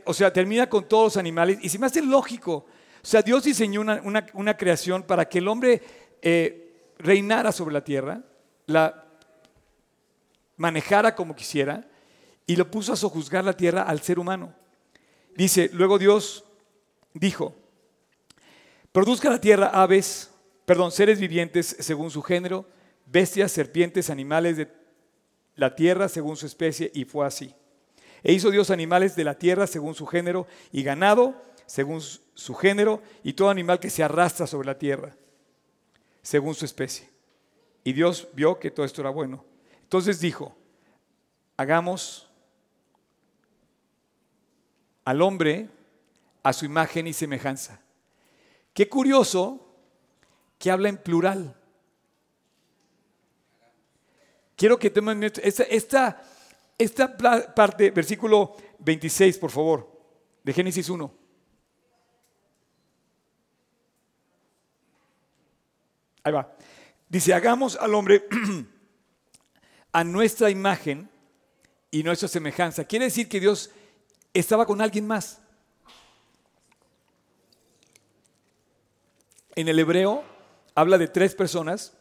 [0.06, 2.67] o sea, termina con todos los animales y se me hace lógico.
[3.02, 5.82] O sea, Dios diseñó una, creación para que el hombre
[6.22, 8.22] eh, reinara sobre la tierra,
[8.67, 9.06] la
[10.58, 11.88] manejara como quisiera
[12.45, 14.54] y lo puso a sojuzgar la tierra al ser humano.
[15.36, 16.45] Dice, luego Dios
[17.15, 17.56] dijo,
[18.91, 20.30] produzca la tierra aves,
[20.63, 22.67] perdón, seres vivientes según su género,
[23.12, 24.72] bestias, serpientes, animales de
[25.56, 27.54] la tierra según su especie, y fue así.
[28.24, 33.02] E hizo Dios animales de la tierra según su género, y ganado según su género,
[33.24, 35.15] y todo animal que se arrastra sobre la tierra
[36.22, 37.10] según su especie.
[37.84, 39.43] Y Dios vio que todo esto era bueno.
[39.82, 40.56] Entonces dijo,
[41.58, 42.30] hagamos
[45.06, 45.69] al hombre
[46.43, 47.82] a su imagen y semejanza.
[48.74, 49.65] Qué curioso
[50.58, 51.59] que habla en plural.
[54.60, 56.22] Quiero que tomen esta, esta,
[56.78, 57.15] esta
[57.56, 59.89] parte, versículo 26, por favor,
[60.43, 61.13] de Génesis 1.
[66.24, 66.54] Ahí va.
[67.08, 68.28] Dice, hagamos al hombre
[69.93, 71.10] a nuestra imagen
[71.89, 72.84] y nuestra semejanza.
[72.84, 73.72] Quiere decir que Dios
[74.34, 75.39] estaba con alguien más.
[79.56, 80.22] En el hebreo
[80.76, 81.93] habla de tres personas,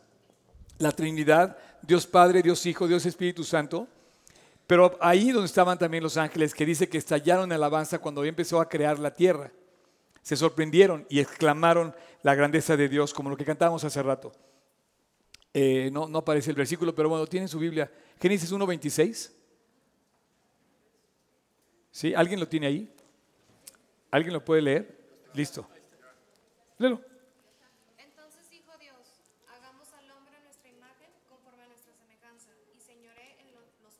[0.78, 1.56] la Trinidad,
[1.88, 3.88] Dios Padre, Dios Hijo, Dios Espíritu Santo.
[4.66, 8.60] Pero ahí donde estaban también los ángeles, que dice que estallaron en alabanza cuando empezó
[8.60, 9.50] a crear la tierra.
[10.20, 14.34] Se sorprendieron y exclamaron la grandeza de Dios, como lo que cantábamos hace rato.
[15.54, 17.90] Eh, no, no aparece el versículo, pero bueno, tienen su Biblia.
[18.20, 19.32] Génesis 1.26.
[21.90, 22.12] ¿Sí?
[22.12, 22.94] ¿Alguien lo tiene ahí?
[24.10, 24.94] ¿Alguien lo puede leer?
[25.32, 25.66] Listo.
[26.76, 27.00] Léelo.
[27.96, 28.94] Entonces dijo Dios,
[29.48, 31.08] hagamos al hombre a nuestra imagen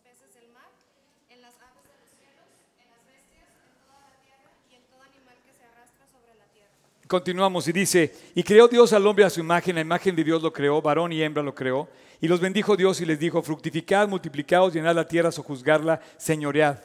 [0.08, 0.70] peces del mar,
[1.28, 2.48] en las aves de los cielos,
[2.80, 6.34] en las bestias, en toda la tierra y en todo animal que se arrastra sobre
[6.34, 6.72] la tierra.
[7.08, 10.42] Continuamos y dice, y creó Dios al hombre a su imagen, la imagen de Dios
[10.42, 11.88] lo creó, varón y hembra lo creó,
[12.20, 16.76] y los bendijo Dios y les dijo, fructificad, multiplicaos, llenad la tierra, sojuzgarla, señoread.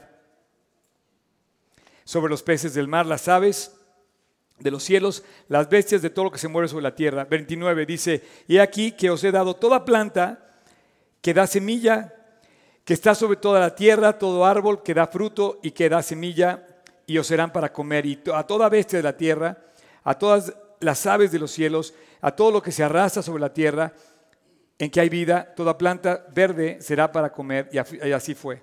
[2.04, 3.76] Sobre los peces del mar, las aves
[4.58, 7.26] de los cielos, las bestias de todo lo que se mueve sobre la tierra.
[7.26, 10.56] 29 dice, y aquí que os he dado toda planta
[11.20, 12.14] que da semilla,
[12.86, 16.66] que está sobre toda la tierra, todo árbol que da fruto y que da semilla,
[17.06, 19.58] y os serán para comer, y a toda bestia de la tierra,
[20.04, 23.52] a todas las aves de los cielos, a todo lo que se arrastra sobre la
[23.52, 23.92] tierra,
[24.78, 28.62] en que hay vida, toda planta verde será para comer, y así fue.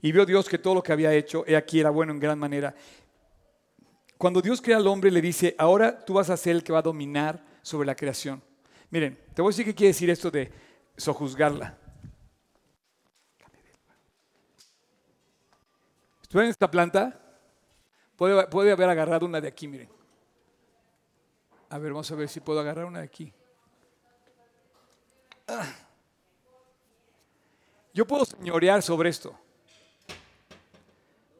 [0.00, 2.38] Y vio Dios que todo lo que había hecho, he aquí era bueno en gran
[2.38, 2.74] manera.
[4.18, 6.80] Cuando Dios crea al hombre, le dice, ahora tú vas a ser el que va
[6.80, 8.42] a dominar sobre la creación.
[8.90, 10.52] Miren, te voy a decir qué quiere decir esto de
[10.96, 11.78] sojuzgarla.
[16.32, 17.20] ¿Ven esta planta?
[18.16, 20.01] Puede, puede haber agarrado una de aquí, miren.
[21.72, 23.32] A ver, vamos a ver si puedo agarrar una de aquí.
[25.48, 25.74] Ah.
[27.94, 29.34] Yo puedo señorear sobre esto.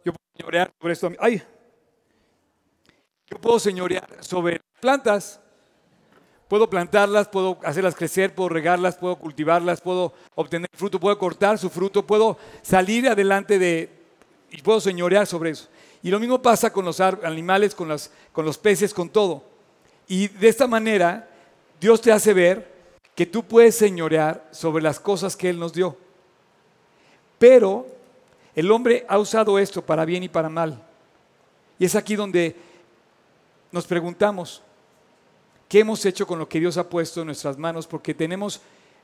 [0.02, 1.12] Yo puedo señorear sobre esto.
[1.20, 1.42] ¡Ay!
[3.26, 5.38] Yo puedo señorear sobre plantas.
[6.48, 11.68] Puedo plantarlas, puedo hacerlas crecer, puedo regarlas, puedo cultivarlas, puedo obtener fruto, puedo cortar su
[11.68, 13.90] fruto, puedo salir adelante de
[14.50, 15.68] y puedo señorear sobre eso.
[16.02, 17.94] Y lo mismo pasa con los animales, con,
[18.32, 19.51] con los peces, con todo.
[20.08, 21.28] Y de esta manera,
[21.80, 22.72] Dios te hace ver
[23.14, 25.96] que tú puedes señorear sobre las cosas que Él nos dio.
[27.38, 27.86] Pero
[28.54, 30.82] el hombre ha usado esto para bien y para mal.
[31.78, 32.54] Y es aquí donde
[33.70, 34.62] nos preguntamos,
[35.68, 37.86] ¿qué hemos hecho con lo que Dios ha puesto en nuestras manos?
[37.86, 38.60] Porque tenemos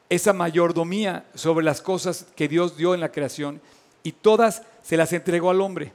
[0.08, 3.60] esa mayordomía sobre las cosas que Dios dio en la creación
[4.02, 5.92] y todas se las entregó al hombre.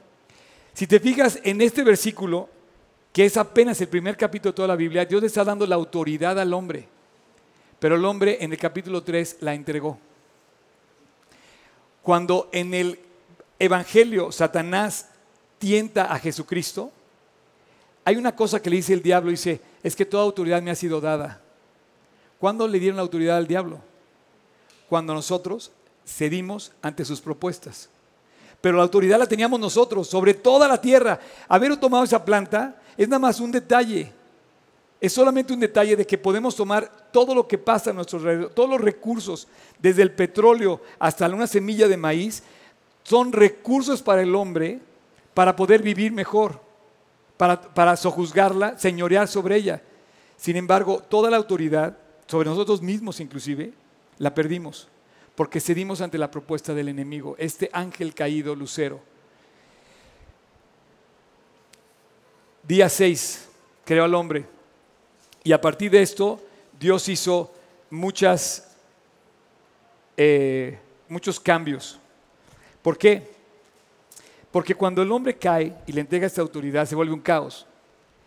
[0.72, 2.48] Si te fijas en este versículo,
[3.14, 5.76] que es apenas el primer capítulo de toda la Biblia, Dios le está dando la
[5.76, 6.88] autoridad al hombre.
[7.78, 10.00] Pero el hombre en el capítulo 3 la entregó.
[12.02, 12.98] Cuando en el
[13.60, 15.10] Evangelio Satanás
[15.60, 16.90] tienta a Jesucristo,
[18.04, 20.74] hay una cosa que le dice el diablo, dice, es que toda autoridad me ha
[20.74, 21.40] sido dada.
[22.40, 23.78] ¿Cuándo le dieron la autoridad al diablo?
[24.88, 25.70] Cuando nosotros
[26.04, 27.88] cedimos ante sus propuestas.
[28.60, 31.20] Pero la autoridad la teníamos nosotros sobre toda la tierra.
[31.46, 34.12] Haber tomado esa planta es nada más un detalle.
[35.00, 38.50] Es solamente un detalle de que podemos tomar todo lo que pasa a nuestro alrededor,
[38.50, 39.46] todos los recursos,
[39.78, 42.42] desde el petróleo hasta una semilla de maíz,
[43.02, 44.80] son recursos para el hombre
[45.34, 46.64] para poder vivir mejor
[47.36, 49.82] para, sojuzgarla, señorear sobre ella.
[50.36, 53.72] Sin embargo, toda la autoridad, sobre nosotros mismos inclusive,
[54.18, 54.88] la perdimos,
[55.34, 59.00] porque cedimos ante la propuesta del enemigo, este ángel caído, Lucero.
[62.66, 63.46] Día 6,
[63.84, 64.46] creó al hombre.
[65.42, 66.40] Y a partir de esto,
[66.80, 67.52] Dios hizo
[67.90, 68.74] muchas,
[70.16, 71.98] eh, muchos cambios.
[72.80, 73.34] ¿Por qué?
[74.50, 77.66] Porque cuando el hombre cae y le entrega esta autoridad, se vuelve un caos.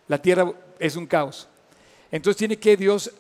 [0.08, 1.48] La tierra es un caos.
[2.12, 3.12] Entonces tiene que Dios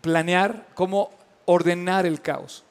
[0.00, 1.10] planear cómo
[1.44, 2.64] ordenar el caos.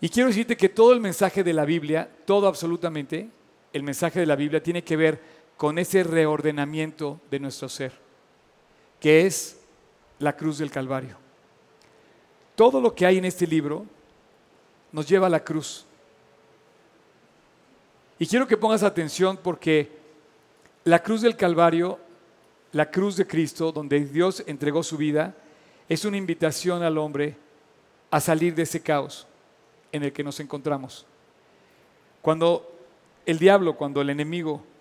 [0.00, 3.28] Y quiero decirte que todo el mensaje de la Biblia, todo absolutamente,
[3.72, 7.92] el mensaje de la Biblia tiene que ver con ese reordenamiento de nuestro ser,
[8.98, 9.60] que es
[10.18, 11.16] la cruz del Calvario.
[12.56, 13.86] Todo lo que hay en este libro
[14.90, 15.86] nos lleva a la cruz.
[18.18, 19.88] Y quiero que pongas atención porque
[20.82, 22.00] la cruz del Calvario,
[22.72, 25.32] la cruz de Cristo, donde Dios entregó su vida,
[25.88, 27.36] es una invitación al hombre
[28.10, 29.28] a salir de ese caos
[29.92, 31.06] en el que nos encontramos.
[32.20, 32.68] Cuando
[33.24, 34.71] el diablo, cuando el enemigo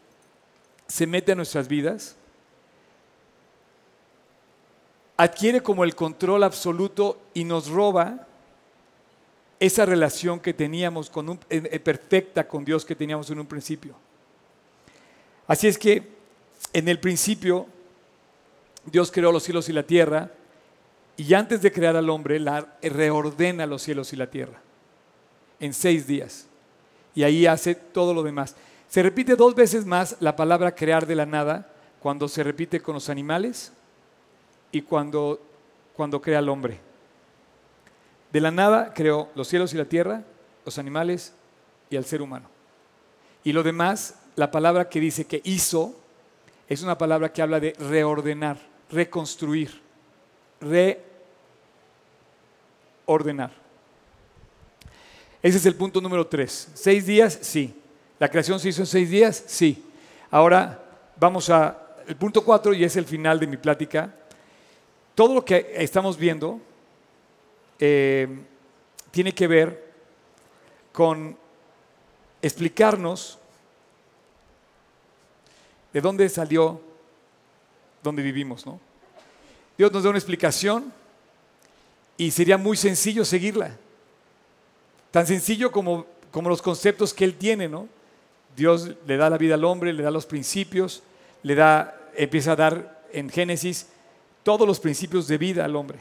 [0.91, 2.17] se mete a nuestras vidas,
[5.15, 8.27] adquiere como el control absoluto y nos roba
[9.57, 13.95] esa relación que teníamos con un, eh, perfecta con Dios que teníamos en un principio.
[15.47, 16.09] Así es que
[16.73, 17.67] en el principio
[18.85, 20.29] Dios creó los cielos y la tierra
[21.15, 24.59] y antes de crear al hombre la, reordena los cielos y la tierra
[25.61, 26.47] en seis días.
[27.15, 28.55] Y ahí hace todo lo demás.
[28.91, 31.71] Se repite dos veces más la palabra crear de la nada
[32.01, 33.71] cuando se repite con los animales
[34.69, 35.39] y cuando,
[35.95, 36.77] cuando crea al hombre.
[38.33, 40.25] De la nada creó los cielos y la tierra,
[40.65, 41.33] los animales
[41.89, 42.49] y al ser humano.
[43.45, 45.95] Y lo demás, la palabra que dice que hizo,
[46.67, 48.57] es una palabra que habla de reordenar,
[48.89, 49.71] reconstruir,
[53.07, 53.51] reordenar.
[55.41, 56.67] Ese es el punto número tres.
[56.73, 57.39] ¿Seis días?
[57.41, 57.80] Sí.
[58.21, 59.43] ¿La creación se hizo en seis días?
[59.47, 59.83] Sí.
[60.29, 60.79] Ahora
[61.19, 64.13] vamos a el punto cuatro y es el final de mi plática.
[65.15, 66.61] Todo lo que estamos viendo
[67.79, 68.27] eh,
[69.09, 69.93] tiene que ver
[70.91, 71.35] con
[72.43, 73.39] explicarnos
[75.91, 76.79] de dónde salió,
[78.03, 78.79] dónde vivimos, ¿no?
[79.79, 80.93] Dios nos da una explicación
[82.17, 83.75] y sería muy sencillo seguirla.
[85.09, 87.89] Tan sencillo como, como los conceptos que Él tiene, ¿no?
[88.55, 91.03] Dios le da la vida al hombre, le da los principios,
[91.43, 93.87] le da, empieza a dar en Génesis
[94.43, 95.99] todos los principios de vida al hombre.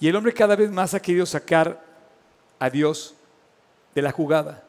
[0.00, 1.82] Y el hombre cada vez más ha querido sacar
[2.58, 3.14] a Dios
[3.94, 4.62] de la jugada.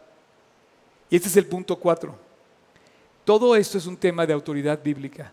[1.10, 2.18] Y este es el punto cuatro.
[3.26, 5.32] Todo esto es un tema de autoridad bíblica.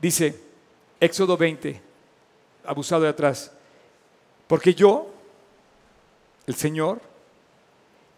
[0.00, 0.40] Dice
[1.00, 1.80] Éxodo 20,
[2.64, 3.52] abusado de atrás,
[4.46, 5.10] porque yo,
[6.46, 7.00] el Señor,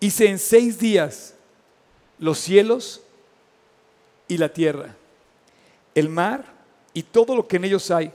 [0.00, 1.34] hice en seis días
[2.18, 3.02] los cielos
[4.26, 4.96] y la tierra,
[5.94, 6.44] el mar
[6.94, 8.12] y todo lo que en ellos hay,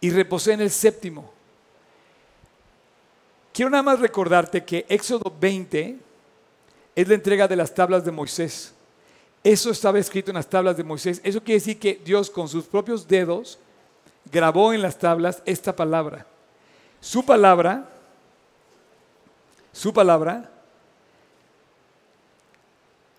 [0.00, 1.30] y reposé en el séptimo.
[3.52, 5.98] Quiero nada más recordarte que Éxodo 20
[6.94, 8.72] es la entrega de las tablas de Moisés.
[9.42, 11.20] Eso estaba escrito en las tablas de Moisés.
[11.24, 13.58] Eso quiere decir que Dios con sus propios dedos
[14.30, 16.26] grabó en las tablas esta palabra.
[17.00, 17.88] Su palabra,
[19.72, 20.50] su palabra,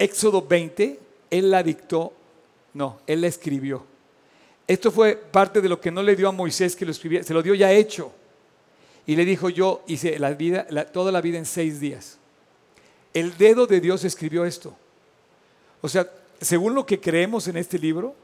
[0.01, 0.99] Éxodo 20,
[1.29, 2.11] Él la dictó,
[2.73, 3.85] no, Él la escribió.
[4.67, 7.35] Esto fue parte de lo que no le dio a Moisés que lo escribiera, se
[7.35, 8.11] lo dio ya hecho.
[9.05, 12.17] Y le dijo, yo hice la vida, toda la vida en seis días.
[13.13, 14.75] El dedo de Dios escribió esto.
[15.81, 18.15] O sea, según lo que creemos en este libro,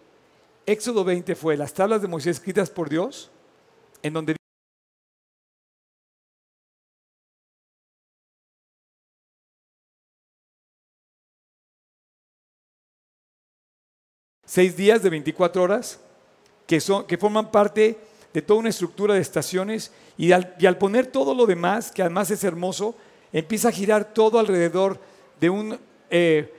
[0.65, 3.29] Éxodo 20 fue las tablas de Moisés escritas por Dios,
[4.01, 4.35] en donde
[14.47, 15.99] seis días de 24 horas
[16.65, 17.99] que, son, que forman parte
[18.33, 22.01] de toda una estructura de estaciones y al, y al poner todo lo demás, que
[22.01, 22.95] además es hermoso,
[23.31, 24.99] empieza a girar todo alrededor
[25.39, 25.79] de un
[26.09, 26.53] eh,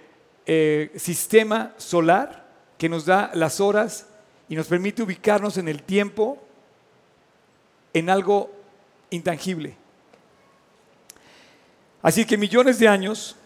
[0.47, 4.07] eh, sistema solar que nos da las horas
[4.49, 6.39] y nos permite ubicarnos en el tiempo
[7.93, 8.51] en algo
[9.11, 9.77] intangible.
[12.03, 13.37] Así que millones de años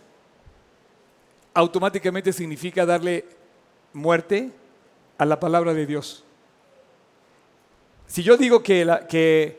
[1.55, 3.25] automáticamente significa darle
[3.93, 4.51] muerte
[5.19, 6.25] a la palabra de Dios.
[8.07, 9.59] Si yo digo que la, que,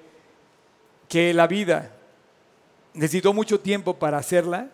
[1.34, 1.92] la vida
[2.94, 4.70] necesitó mucho tiempo para hacerla,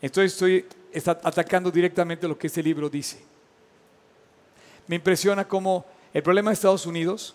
[0.00, 0.66] entonces estoy
[1.04, 3.20] atacando directamente lo que este libro dice.
[4.86, 5.84] Me impresiona cómo
[6.14, 7.34] el problema de Estados Unidos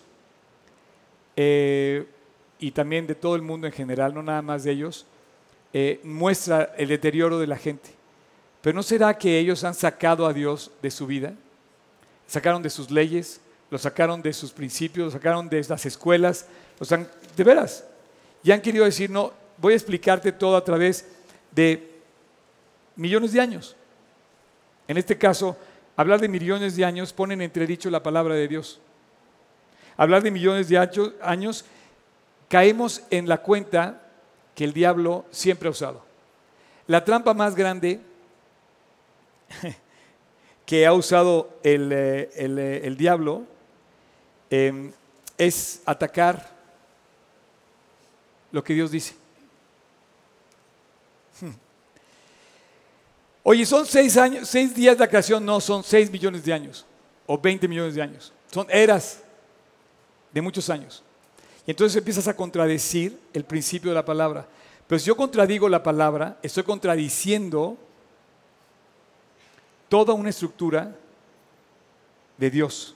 [1.36, 2.06] eh,
[2.58, 5.06] y también de todo el mundo en general, no nada más de ellos,
[5.72, 7.90] eh, muestra el deterioro de la gente.
[8.60, 11.34] Pero ¿no será que ellos han sacado a Dios de su vida?
[12.26, 16.46] Sacaron de sus leyes, lo sacaron de sus principios, lo sacaron de las escuelas,
[17.36, 17.84] de veras.
[18.42, 21.06] Y han querido decir, no, voy a explicarte todo a través
[21.50, 22.00] de
[22.94, 23.76] millones de años.
[24.88, 25.56] En este caso,
[25.96, 28.80] hablar de millones de años pone en entredicho la palabra de Dios.
[29.96, 30.78] Hablar de millones de
[31.22, 31.64] años,
[32.48, 34.02] caemos en la cuenta
[34.54, 36.04] que el diablo siempre ha usado.
[36.86, 38.00] La trampa más grande
[40.66, 43.44] que ha usado el, eh, eh, diablo
[44.50, 44.92] em,
[45.38, 46.54] es atacar
[48.50, 49.14] lo que Dios dice.
[53.44, 56.84] Oye, son seis, años, seis días de la creación, no, son seis millones de años
[57.26, 58.32] o 20 millones de años.
[58.50, 59.20] Son eras
[60.32, 61.04] de muchos años.
[61.64, 64.48] Y entonces empiezas a contradecir el principio de la palabra.
[64.88, 67.76] Pero si yo contradigo la palabra, estoy contradiciendo
[69.88, 70.94] toda una estructura
[72.36, 72.94] de Dios.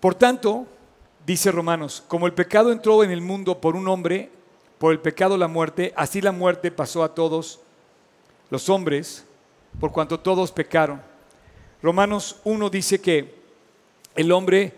[0.00, 0.66] Por tanto,
[1.24, 4.30] dice Romanos, como el pecado entró en el mundo por un hombre,
[4.78, 7.60] por el pecado la muerte, así la muerte pasó a todos
[8.50, 9.24] los hombres,
[9.80, 11.00] por cuanto todos pecaron.
[11.82, 13.34] Romanos 1 dice que
[14.14, 14.72] el hombre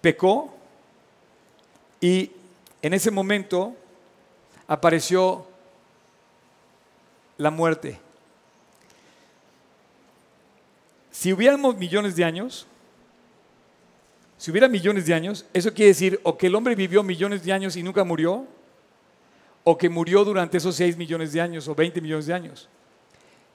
[0.00, 0.54] pecó
[2.00, 2.30] y
[2.82, 3.74] en ese momento
[4.68, 5.46] apareció
[7.36, 8.05] la muerte.
[11.16, 12.66] Si hubiéramos millones de años,
[14.36, 17.54] si hubiera millones de años, eso quiere decir o que el hombre vivió millones de
[17.54, 18.46] años y nunca murió,
[19.64, 22.68] o que murió durante esos 6 millones de años o 20 millones de años.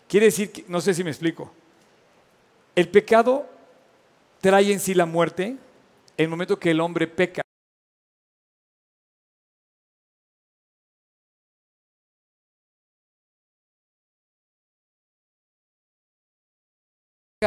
[0.07, 1.53] Quiere decir, que, no sé si me explico,
[2.75, 3.47] el pecado
[4.41, 5.59] trae en sí la muerte en
[6.17, 7.40] el momento que el hombre peca.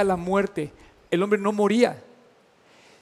[0.03, 0.73] La muerte.
[1.09, 2.03] El hombre no moría.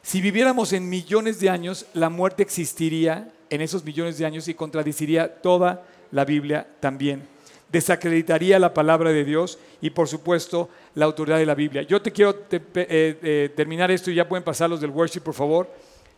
[0.03, 4.53] Si viviéramos en millones de años, la muerte existiría en esos millones de años y
[4.53, 7.23] contradiciría toda la Biblia también.
[7.71, 11.81] Desacreditaría la palabra de Dios y por supuesto la autoridad de la Biblia.
[11.81, 15.33] Yo te quiero eh, eh, terminar esto y ya pueden pasar los del worship, por
[15.33, 15.71] favor.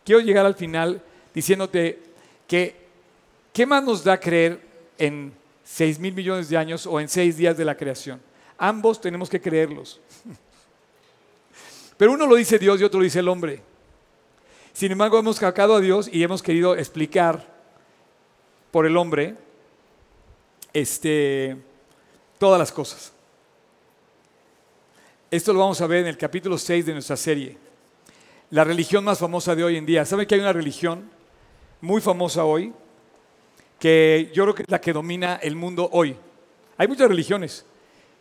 [0.03, 1.01] Quiero llegar al final
[1.33, 1.99] diciéndote
[2.47, 2.75] que
[3.53, 4.59] ¿qué más nos da creer
[4.97, 5.31] en
[5.63, 8.19] 6 mil millones de años o en seis días de la creación?
[8.57, 10.01] Ambos tenemos que creerlos.
[11.97, 13.61] Pero uno lo dice Dios y otro lo dice el hombre.
[14.73, 17.47] Sin embargo, hemos sacado a Dios y hemos querido explicar
[18.71, 19.35] por el hombre
[20.73, 21.55] este,
[22.37, 23.13] todas las cosas.
[25.31, 27.57] Esto lo vamos a ver en el capítulo 6 de nuestra serie.
[28.51, 30.05] La religión más famosa de hoy en día.
[30.05, 31.09] ¿Saben que hay una religión
[31.81, 32.73] muy famosa hoy?
[33.79, 36.15] Que yo creo que es la que domina el mundo hoy.
[36.77, 37.65] Hay muchas religiones.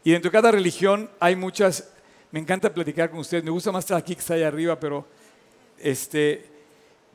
[0.04, 1.93] Y dentro de cada religión hay muchas.
[2.34, 3.44] Me encanta platicar con ustedes.
[3.44, 5.06] Me gusta más estar aquí que estar allá arriba, pero
[5.78, 6.44] este,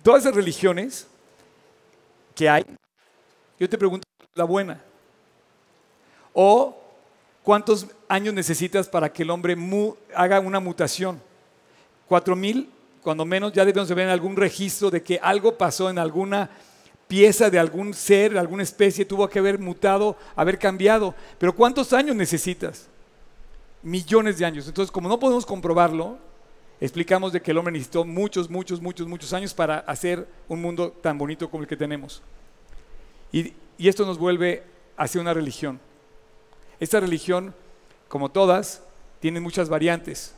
[0.01, 1.07] todas esas religiones
[2.33, 2.63] que hay,
[3.59, 4.81] yo te pregunto, ¿la buena?
[6.31, 6.73] ¿O
[7.43, 9.57] cuántos años necesitas para que el hombre
[10.15, 11.21] haga una mutación?
[12.07, 12.69] ¿Cuatro mil?
[13.03, 16.49] Cuando menos ya debemos de ver algún registro de que algo pasó en alguna
[17.09, 21.13] pieza de algún ser, de alguna especie, tuvo que haber mutado, haber cambiado.
[21.37, 22.87] Pero ¿cuántos años necesitas?
[23.81, 24.67] Millones de años.
[24.67, 26.17] Entonces, como no podemos comprobarlo,
[26.81, 30.91] explicamos de que el hombre necesitó muchos, muchos, muchos, muchos años para hacer un mundo
[30.91, 32.21] tan bonito como el que tenemos.
[33.31, 34.63] Y, esto nos vuelve
[34.97, 35.79] hacia una religión.
[36.79, 37.53] Esta religión,
[38.07, 38.83] como todas,
[39.19, 40.35] tiene muchas variantes.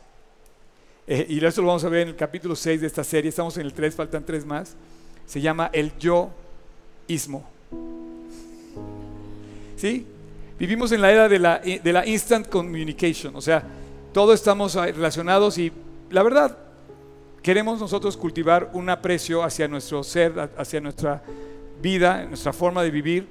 [1.06, 3.28] Eh, y eso lo vamos a ver en el capítulo 6 de esta serie.
[3.28, 4.76] Estamos en el 3, faltan tres más.
[5.26, 7.48] Se llama el yo-ismo.
[9.76, 10.06] ¿Sí?
[10.62, 13.34] Vivimos en la era de la, de la instant communication.
[13.34, 13.64] O sea,
[14.12, 15.72] todos estamos ah, relacionados y
[16.08, 16.56] la verdad,
[17.42, 21.20] queremos nosotros cultivar un aprecio hacia nuestro ser, hacia nuestra
[21.82, 23.26] vida, nuestra forma de vivir.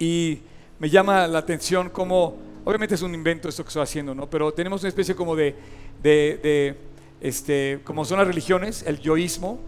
[0.00, 0.40] Y
[0.80, 4.28] me llama la atención cómo, obviamente es un invento esto que estoy haciendo, ¿no?
[4.28, 5.54] Pero tenemos una especie como de,
[6.02, 6.76] de, de,
[7.20, 9.60] este, como son las religiones, el yoísmo,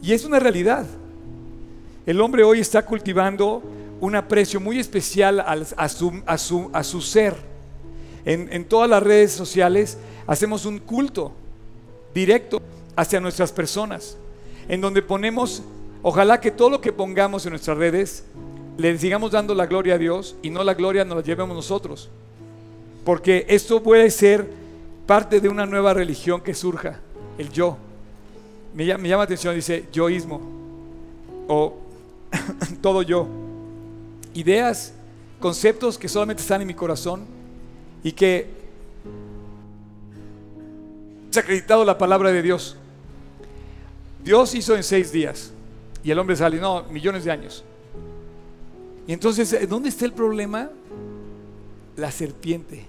[0.00, 0.86] y es una realidad.
[2.06, 3.60] El hombre hoy está cultivando
[4.02, 7.36] un aprecio muy especial al- a, su, a su- a su ser.
[8.24, 9.96] En, en todas las redes sociales
[10.26, 11.30] hacemos un culto
[12.12, 12.60] directo
[12.96, 14.16] hacia nuestras personas,
[14.68, 15.62] en donde ponemos,
[16.02, 18.24] ojalá que todo lo que pongamos en nuestras redes,
[18.76, 22.10] le sigamos dando la gloria a Dios y no la gloria nos la llevemos nosotros.
[23.04, 24.48] Porque esto puede ser
[25.06, 26.98] parte de una nueva religión que surja,
[27.38, 27.76] el yo.
[28.74, 30.40] Me llama, me llama la atención, dice yoísmo,
[31.46, 31.74] o
[32.80, 33.28] todo yo.
[34.34, 34.94] Ideas,
[35.40, 37.24] conceptos que solamente están en mi corazón
[38.02, 38.62] y que
[41.28, 42.76] desacreditado la palabra de Dios.
[44.24, 45.52] Dios hizo en seis días
[46.04, 47.64] y el hombre sale, no, millones de años.
[49.06, 50.70] Y entonces, ¿eh, ¿dónde está el problema?
[51.96, 52.86] La serpiente.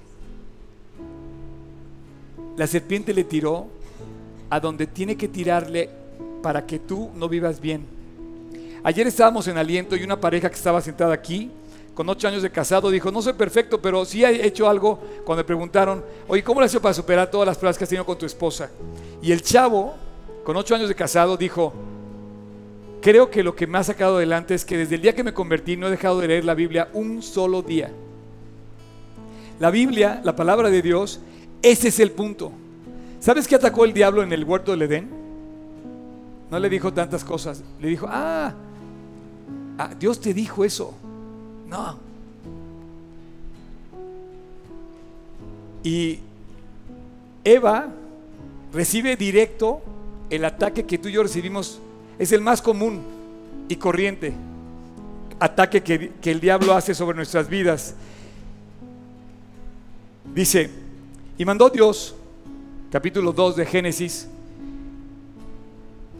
[2.55, 3.67] La serpiente le tiró
[4.49, 5.89] a donde tiene que tirarle
[6.41, 7.85] para que tú no vivas bien.
[8.83, 11.49] Ayer estábamos en aliento y una pareja que estaba sentada aquí,
[11.93, 15.41] con ocho años de casado, dijo, no soy perfecto, pero sí he hecho algo cuando
[15.41, 18.05] me preguntaron, oye, ¿cómo lo has hecho para superar todas las pruebas que has tenido
[18.05, 18.69] con tu esposa?
[19.21, 19.93] Y el chavo,
[20.43, 21.71] con ocho años de casado, dijo,
[23.01, 25.33] creo que lo que me ha sacado adelante es que desde el día que me
[25.33, 27.89] convertí no he dejado de leer la Biblia un solo día.
[29.59, 31.21] La Biblia, la palabra de Dios,
[31.61, 32.51] ese es el punto.
[33.21, 35.09] ¿Sabes qué atacó el diablo en el huerto del Edén?
[36.51, 37.63] No le dijo tantas cosas.
[37.79, 38.53] Le dijo, ah,
[39.77, 40.93] ah, Dios te dijo eso.
[41.67, 41.97] No.
[45.83, 46.19] Y
[47.43, 47.89] Eva
[48.71, 49.81] recibe directo
[50.29, 51.79] el ataque que tú y yo recibimos.
[52.17, 53.01] Es el más común
[53.67, 54.33] y corriente
[55.43, 57.95] ataque que, que el diablo hace sobre nuestras vidas.
[60.33, 60.69] Dice,
[61.37, 62.15] y mandó Dios,
[62.91, 64.27] capítulo 2 de Génesis,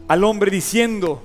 [0.08, 1.22] al hombre diciendo,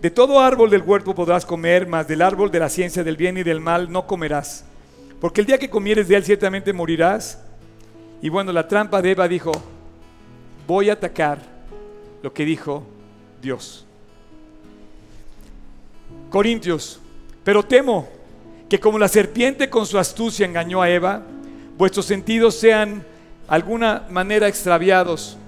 [0.00, 3.36] de todo árbol del huerto podrás comer, mas del árbol de la ciencia del bien
[3.36, 4.64] y del mal no comerás,
[5.20, 7.42] porque el día que comieres de él ciertamente morirás.
[8.22, 9.52] Y bueno, la trampa de Eva dijo,
[10.66, 11.38] voy a atacar
[12.22, 12.84] lo que dijo
[13.40, 13.84] Dios.
[16.30, 17.00] Corintios,
[17.42, 18.08] pero temo
[18.68, 21.22] que como la serpiente con su astucia engañó a Eva,
[21.76, 23.04] vuestros sentidos sean
[23.48, 25.38] alguna manera extraviados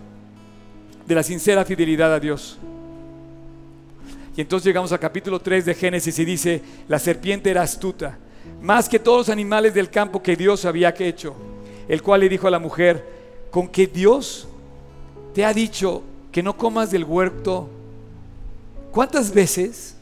[1.07, 2.59] de la sincera fidelidad a Dios.
[4.41, 8.17] Y entonces llegamos al capítulo 3 de Génesis y dice, la serpiente era astuta,
[8.63, 11.37] más que todos los animales del campo que Dios había hecho,
[11.87, 13.05] el cual le dijo a la mujer,
[13.51, 14.49] con que Dios
[15.35, 17.69] te ha dicho que no comas del huerto.
[18.93, 19.99] ¿Cuántas veces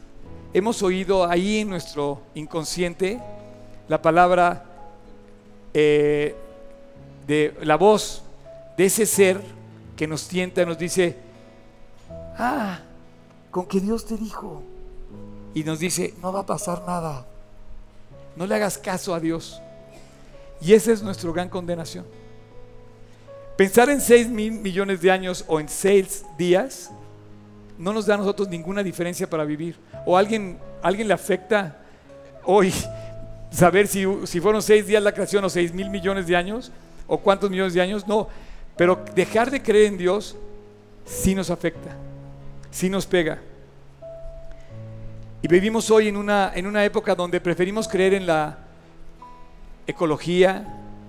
[0.53, 3.19] hemos oído ahí en nuestro inconsciente
[3.89, 4.63] la palabra
[5.73, 6.33] eh,
[7.27, 8.23] de la voz
[8.77, 9.41] de ese ser
[9.97, 11.17] que nos tienta, nos dice,
[12.37, 12.83] ah,
[13.51, 14.63] con que Dios te dijo.
[15.53, 17.25] Y nos dice, no va a pasar nada.
[18.35, 19.61] No le hagas caso a Dios.
[20.61, 22.05] Y esa es nuestra gran condenación.
[23.57, 26.91] Pensar en 6 mil millones de años o en 6 días
[27.77, 29.77] no nos da a nosotros ninguna diferencia para vivir.
[30.05, 31.77] O alguien, alguien le afecta
[32.43, 32.73] hoy
[33.51, 36.71] saber si, si fueron 6 días la creación o 6 mil millones de años
[37.07, 38.07] o cuántos millones de años.
[38.07, 38.27] No,
[38.77, 40.35] pero dejar de creer en Dios
[41.05, 41.97] sí nos afecta,
[42.71, 43.39] sí nos pega.
[45.41, 48.57] Y vivimos hoy en una, en una época donde preferimos creer en la
[49.87, 50.67] ecología,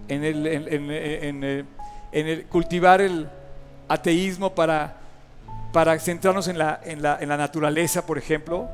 [0.09, 1.67] en el, en,
[2.13, 3.29] el, cultivar el
[3.89, 4.97] ateísmo para,
[5.73, 8.69] para centrarnos en la, la, en la naturaleza, por ejemplo,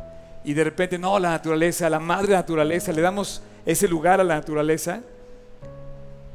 [0.44, 4.36] y de repente, no, la naturaleza, la madre naturaleza, le damos ese lugar a la
[4.36, 5.00] naturaleza,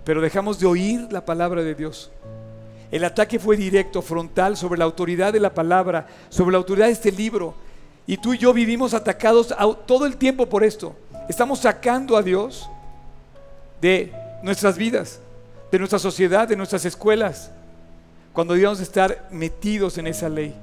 [0.03, 2.11] pero dejamos de oír la palabra de Dios.
[2.91, 6.91] El ataque fue directo, frontal, sobre la autoridad de la palabra, sobre la autoridad de
[6.91, 7.55] este libro.
[8.05, 9.55] Y tú y yo vivimos atacados
[9.87, 10.93] todo el tiempo por esto.
[11.29, 12.69] Estamos sacando a Dios
[13.79, 14.11] de
[14.43, 15.21] nuestras vidas,
[15.71, 17.51] de nuestra sociedad, de nuestras escuelas,
[18.33, 20.53] cuando debíamos estar metidos en esa ley.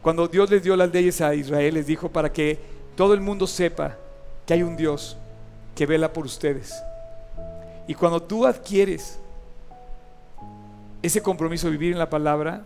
[0.00, 2.58] Cuando Dios les dio las leyes a Israel, les dijo para que
[2.96, 3.96] todo el mundo sepa
[4.46, 5.16] que hay un Dios
[5.74, 6.74] que vela por ustedes.
[7.86, 9.18] Y cuando tú adquieres
[11.06, 12.64] ese compromiso de vivir en la palabra,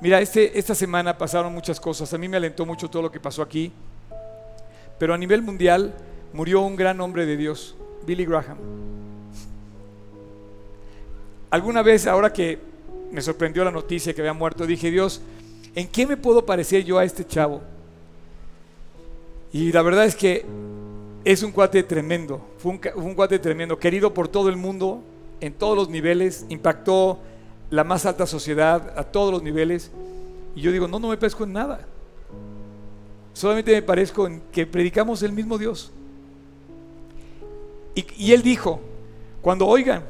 [0.00, 2.12] Mira, este, esta semana pasaron muchas cosas.
[2.12, 3.72] A mí me alentó mucho todo lo que pasó aquí.
[4.98, 5.94] Pero a nivel mundial
[6.32, 7.74] murió un gran hombre de Dios,
[8.06, 8.58] Billy Graham.
[11.50, 12.58] Alguna vez, ahora que
[13.10, 15.22] me sorprendió la noticia que había muerto, dije, Dios,
[15.74, 17.62] ¿en qué me puedo parecer yo a este chavo?
[19.52, 20.44] Y la verdad es que
[21.24, 25.02] es un cuate tremendo, fue un, un cuate tremendo, querido por todo el mundo,
[25.44, 27.18] en todos los niveles, impactó
[27.70, 29.90] la más alta sociedad, a todos los niveles.
[30.56, 31.86] Y yo digo, no, no me parezco en nada.
[33.34, 35.92] Solamente me parezco en que predicamos el mismo Dios.
[37.94, 38.80] Y, y él dijo,
[39.42, 40.02] cuando oigan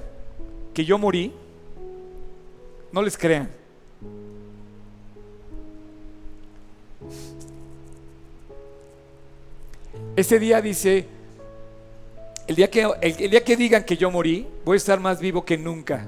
[0.73, 1.33] que yo morí,
[2.93, 3.51] no les crean.
[10.15, 11.09] Ese día dice,
[12.47, 15.45] el día, que, el día que digan que yo morí, voy a estar más vivo
[15.45, 16.07] que nunca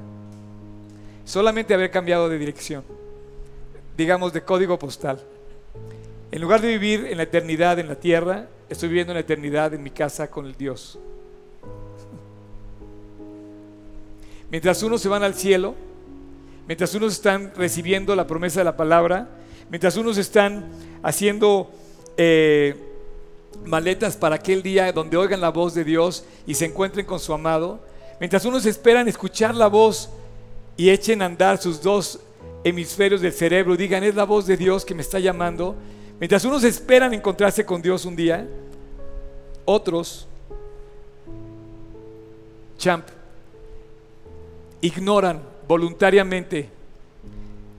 [1.27, 2.85] solamente haber cambiado de dirección,
[3.97, 5.21] digamos de código postal.
[6.31, 9.75] En lugar de vivir en la eternidad en la tierra, estoy viviendo en la eternidad
[9.75, 10.99] en mi casa con el Dios.
[14.51, 15.75] Mientras unos se van al cielo,
[16.69, 19.29] mientras unos están recibiendo la promesa de la palabra,
[19.71, 20.67] mientras unos están
[21.03, 21.71] haciendo
[22.17, 22.77] eh,
[23.65, 27.33] maletas para aquel día donde oigan la voz de Dios y se encuentren con su
[27.33, 27.81] amado,
[28.21, 30.11] mientras unos esperan escuchar la voz
[30.77, 32.21] y echen a andar sus dos
[32.65, 35.77] hemisferios del cerebro, digan, es la voz de Dios que me está llamando.
[36.19, 38.47] Mientras unos esperan encontrarse con Dios un día,
[39.65, 40.27] otros,
[42.79, 43.07] champ,
[44.81, 46.69] ignoran voluntariamente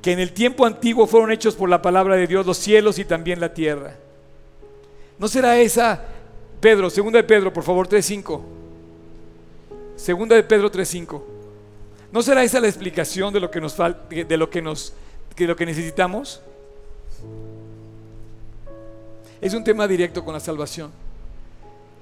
[0.02, 3.06] que en el tiempo antiguo fueron hechos por la palabra de Dios los cielos y
[3.06, 3.96] también la tierra.
[5.20, 6.04] ¿No será esa,
[6.60, 8.42] Pedro, segunda de Pedro, por favor, 3.5?
[9.96, 11.22] Segunda de Pedro 3.5.
[12.12, 14.94] ¿No será esa la explicación de lo que nos falta, de lo que nos,
[15.36, 16.42] de lo que necesitamos?
[19.42, 20.92] Es un tema directo con la salvación.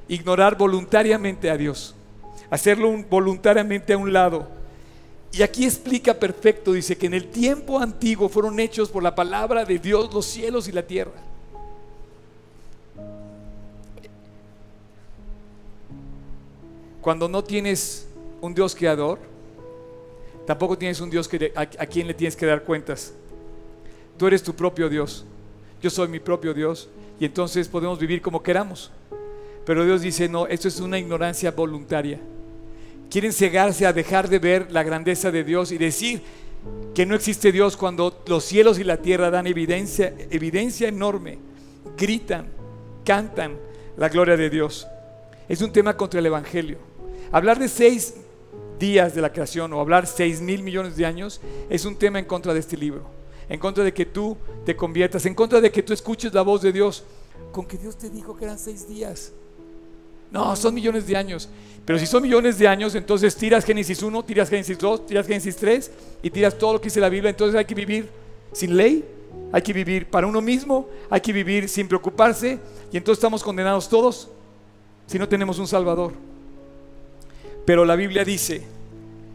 [0.07, 1.95] Ignorar voluntariamente a Dios,
[2.49, 4.47] hacerlo voluntariamente a un lado.
[5.31, 9.65] Y aquí explica perfecto, dice que en el tiempo antiguo fueron hechos por la palabra
[9.65, 11.11] de Dios los cielos y la tierra.
[17.05, 18.07] Cuando no tienes
[18.41, 19.19] un Dios creador,
[20.45, 23.13] Tampoco tienes un Dios que, a, a quien le tienes que dar cuentas.
[24.17, 25.25] Tú eres tu propio Dios.
[25.81, 26.87] Yo soy mi propio Dios.
[27.19, 28.91] Y entonces podemos vivir como queramos.
[29.65, 32.19] Pero Dios dice, no, esto es una ignorancia voluntaria.
[33.09, 36.21] Quieren cegarse a dejar de ver la grandeza de Dios y decir
[36.93, 41.39] que no existe Dios cuando los cielos y la tierra dan evidencia, evidencia enorme.
[41.97, 42.47] Gritan,
[43.03, 43.57] cantan
[43.97, 44.87] la gloria de Dios.
[45.49, 46.94] Es un tema contra el Evangelio.
[47.31, 48.15] Hablar de seis
[48.79, 52.25] días de la creación o hablar 6 mil millones de años es un tema en
[52.25, 53.03] contra de este libro.
[53.47, 56.61] En contra de que tú te conviertas, en contra de que tú escuches la voz
[56.61, 57.03] de Dios.
[57.51, 59.31] Con que Dios te dijo que eran seis días.
[60.31, 61.47] No, son millones de años.
[61.85, 65.55] Pero si son millones de años, entonces tiras Génesis 1, tiras Génesis 2, tiras Génesis
[65.55, 65.91] 3
[66.23, 67.29] y tiras todo lo que dice la Biblia.
[67.29, 68.09] Entonces hay que vivir
[68.51, 69.05] sin ley,
[69.51, 72.59] hay que vivir para uno mismo, hay que vivir sin preocuparse
[72.91, 74.29] y entonces estamos condenados todos
[75.05, 76.13] si no tenemos un Salvador.
[77.65, 78.61] Pero la Biblia dice,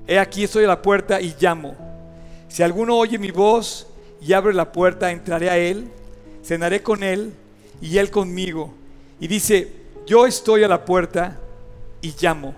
[0.07, 1.77] he aquí estoy a la puerta y llamo.
[2.49, 3.87] Si alguno oye mi voz
[4.21, 5.89] y abre la puerta, entraré a él,
[6.45, 7.33] cenaré con él
[7.81, 8.73] y él conmigo.
[9.21, 9.73] Y dice,
[10.07, 11.39] yo estoy a la puerta
[12.03, 12.55] y llamo.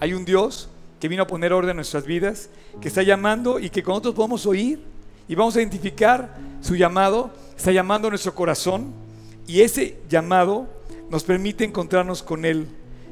[0.00, 0.68] Hay un Dios
[1.00, 4.14] que vino a poner orden en nuestras vidas, que está llamando y que con nosotros
[4.14, 4.80] podemos oír
[5.28, 8.92] y vamos a identificar su llamado, está llamando a nuestro corazón
[9.46, 10.66] y ese llamado
[11.10, 12.66] nos permite encontrarnos con Él.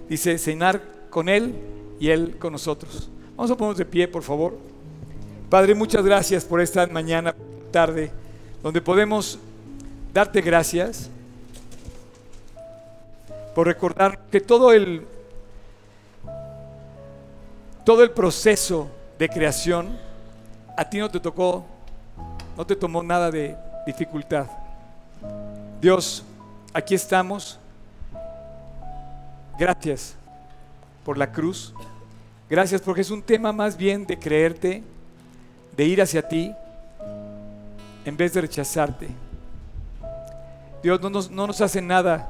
[0.08, 1.54] Dice, cenar con Él
[1.98, 3.08] y Él con nosotros.
[3.36, 4.58] Vamos a ponernos de pie, por favor.
[5.48, 7.34] Padre, muchas gracias por esta mañana,
[7.70, 8.10] tarde,
[8.62, 9.38] donde podemos
[10.12, 11.08] darte gracias
[13.54, 15.06] por recordar que todo el
[17.82, 19.98] todo el proceso de creación
[20.76, 21.64] a ti no te tocó,
[22.58, 23.56] no te tomó nada de
[23.86, 24.48] dificultad.
[25.80, 26.22] Dios,
[26.74, 27.58] aquí estamos.
[29.58, 30.15] Gracias
[31.06, 31.72] por la cruz.
[32.50, 34.82] Gracias porque es un tema más bien de creerte,
[35.76, 36.52] de ir hacia ti,
[38.04, 39.06] en vez de rechazarte.
[40.82, 42.28] Dios no nos, no nos hace nada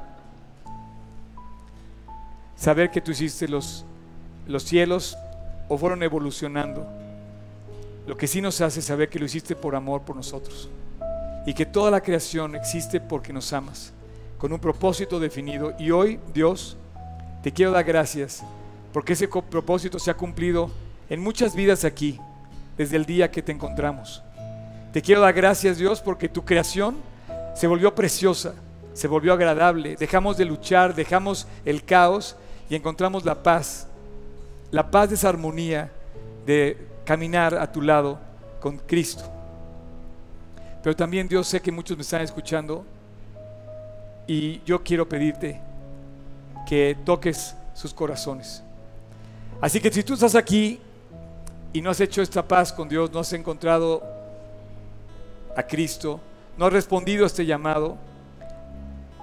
[2.55, 3.87] saber que tú hiciste los,
[4.47, 5.16] los cielos
[5.70, 6.87] o fueron evolucionando.
[8.07, 10.68] Lo que sí nos hace saber que lo hiciste por amor por nosotros
[11.47, 13.95] y que toda la creación existe porque nos amas,
[14.37, 15.72] con un propósito definido.
[15.79, 16.77] Y hoy, Dios,
[17.43, 18.45] te quiero dar gracias
[18.97, 20.70] porque ese propósito se ha cumplido
[21.11, 22.18] en muchas vidas aquí,
[22.78, 24.22] desde el día que te encontramos.
[24.90, 26.97] Te quiero dar gracias, Dios, porque tu creación
[27.55, 28.55] se volvió preciosa,
[28.94, 29.97] se volvió agradable.
[29.97, 32.36] Dejamos de luchar, dejamos el caos
[32.70, 33.86] y encontramos la paz,
[34.70, 35.92] la paz de esa armonía
[36.47, 38.18] de caminar a tu lado
[38.61, 39.24] con Cristo.
[40.82, 42.82] Pero también Dios sé que muchos me están escuchando
[44.26, 45.61] y yo quiero pedirte
[46.66, 48.62] que toques sus corazones.
[49.61, 50.80] Así que si tú estás aquí
[51.72, 54.02] y no has hecho esta paz con Dios, no has encontrado
[55.57, 56.20] a Cristo,
[56.57, 57.96] no has respondido a este llamado,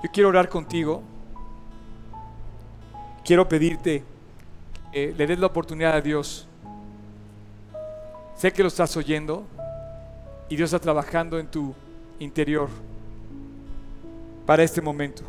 [0.03, 1.03] yo quiero orar contigo
[3.23, 4.03] quiero pedirte
[4.91, 6.47] que le des la oportunidad a Dios.
[8.35, 9.45] Sé que lo estás oyendo
[10.49, 11.73] y Dios está trabajando en tu
[12.19, 12.69] interior
[14.45, 15.23] para este momento.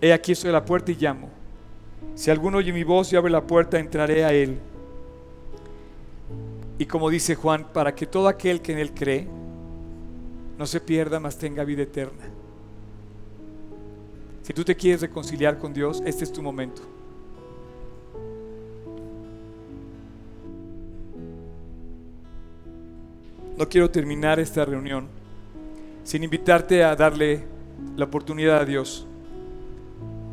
[0.00, 1.30] He aquí estoy a la puerta y llamo.
[2.14, 4.58] Si alguno oye mi voz y abre la puerta, entraré a él.
[6.78, 9.26] Y como dice Juan, para que todo aquel que en él cree
[10.58, 12.24] no se pierda, mas tenga vida eterna.
[14.42, 16.82] Si tú te quieres reconciliar con Dios, este es tu momento.
[23.58, 25.08] No quiero terminar esta reunión
[26.04, 27.44] sin invitarte a darle
[27.96, 29.05] la oportunidad a Dios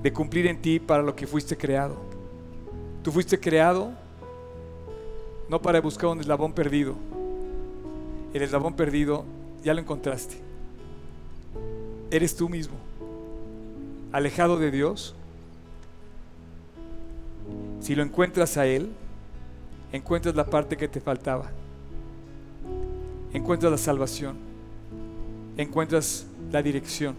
[0.04, 1.96] de cumplir en ti para lo que fuiste creado.
[3.02, 3.92] Tú fuiste creado
[5.50, 6.96] no para buscar un eslabón perdido.
[8.34, 9.26] El eslabón perdido
[9.64, 10.36] ya lo encontraste.
[12.12, 12.76] Eres tú mismo
[14.14, 15.16] alejado de Dios,
[17.82, 18.92] si lo encuentras a Él,
[19.92, 21.52] encuentras la parte que te faltaba.
[23.34, 24.38] Encuentras la salvación.
[25.58, 27.16] Encuentras la dirección.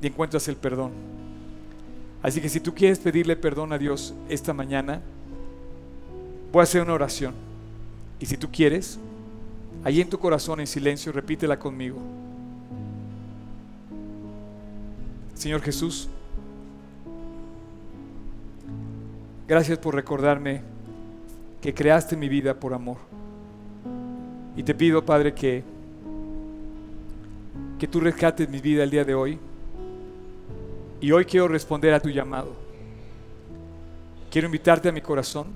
[0.00, 1.07] Y encuentras el perdón.
[2.22, 5.00] Así que si tú quieres pedirle perdón a Dios esta mañana,
[6.52, 7.34] voy a hacer una oración.
[8.18, 8.98] Y si tú quieres,
[9.84, 11.98] ahí en tu corazón en silencio, repítela conmigo.
[15.34, 16.08] Señor Jesús,
[19.46, 20.62] gracias por recordarme
[21.60, 22.96] que creaste mi vida por amor.
[24.56, 25.62] Y te pido, Padre, que,
[27.78, 29.38] que tú rescates mi vida el día de hoy.
[31.00, 32.52] Y hoy quiero responder a tu llamado.
[34.30, 35.48] Quiero invitarte a mi corazón.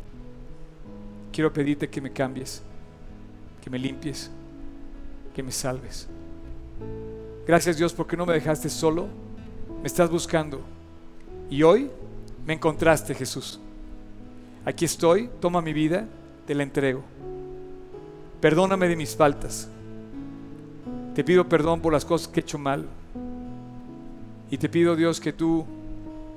[1.33, 2.63] Quiero pedirte que me cambies,
[3.63, 4.31] que me limpies,
[5.35, 6.09] que me salves.
[7.47, 9.09] Gracias Dios porque no me dejaste solo
[9.83, 10.61] me estás buscando.
[11.51, 11.91] Y hoy
[12.47, 13.61] me encontraste, Jesús.
[14.65, 16.07] Aquí estoy, toma mi vida,
[16.47, 17.03] te la entrego.
[18.41, 19.69] Perdóname de mis faltas.
[21.15, 22.87] Te pido perdón por las cosas que he hecho mal.
[24.53, 25.65] Y te pido, Dios, que tú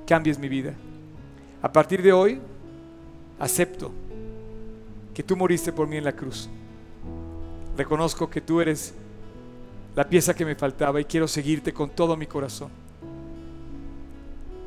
[0.06, 0.72] cambies mi vida.
[1.60, 2.40] A partir de hoy,
[3.38, 3.92] acepto
[5.12, 6.48] que tú moriste por mí en la cruz.
[7.76, 8.94] Reconozco que tú eres
[9.94, 12.70] la pieza que me faltaba y quiero seguirte con todo mi corazón.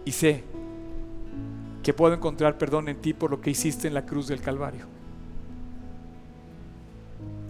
[0.05, 0.43] Y sé
[1.81, 4.85] que puedo encontrar perdón en ti por lo que hiciste en la cruz del Calvario.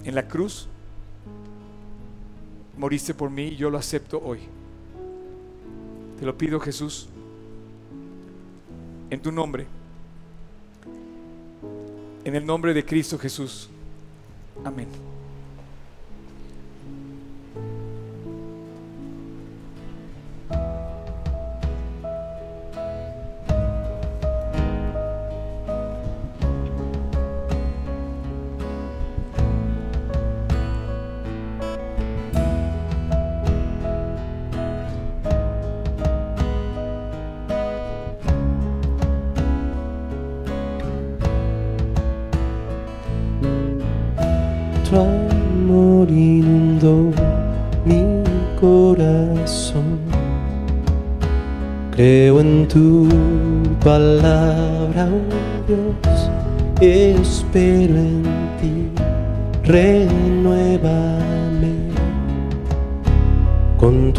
[0.05, 0.69] En la cruz
[2.77, 4.58] moriste por mí y yo lo acepto hoy.
[6.19, 7.07] Te lo pido Jesús,
[9.09, 9.67] en tu nombre,
[12.25, 13.69] en el nombre de Cristo Jesús.
[14.65, 14.87] Amén.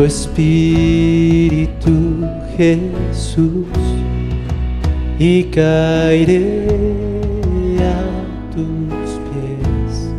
[0.01, 1.93] tu espíritu,
[2.57, 3.67] Jesús,
[5.19, 6.65] y caeré
[7.85, 8.01] a
[8.51, 10.15] tus pies,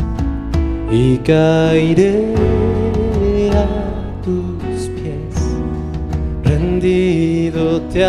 [0.91, 2.35] y caeré
[3.55, 3.65] a
[4.23, 5.35] tus pies,
[6.43, 8.05] rendido te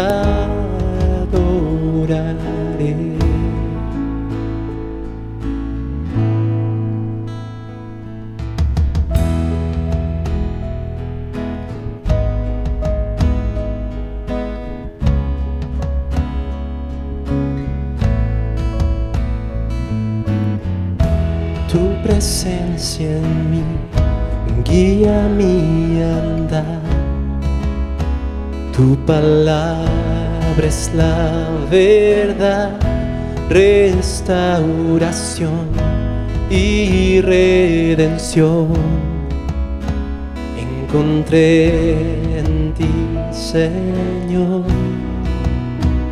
[40.58, 41.92] encontré
[42.38, 42.88] en ti,
[43.30, 44.64] Señor,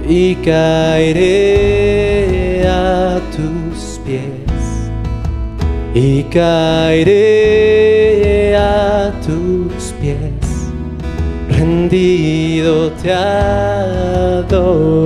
[0.06, 1.28] y caeré
[2.68, 4.20] a tus pies,
[5.94, 7.14] y caeré
[8.56, 10.68] a tus pies,
[11.48, 13.12] rendido te
[14.44, 15.00] adoraré.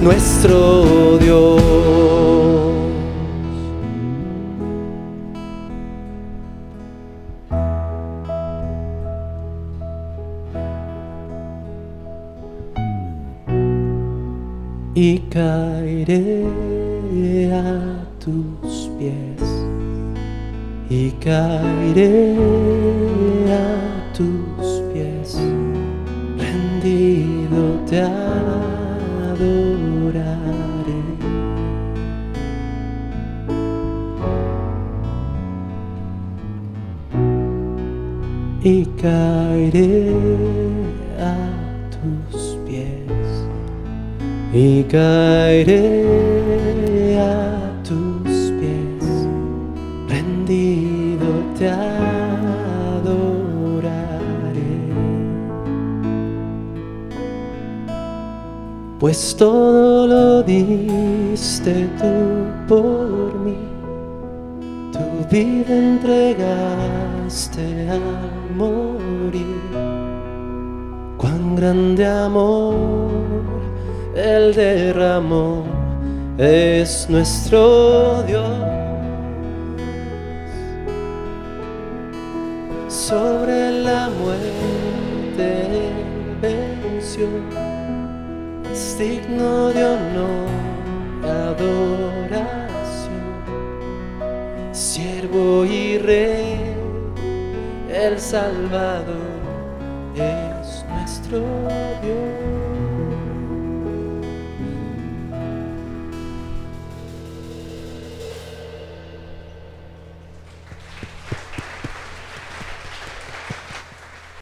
[0.00, 2.03] nuestro Dios.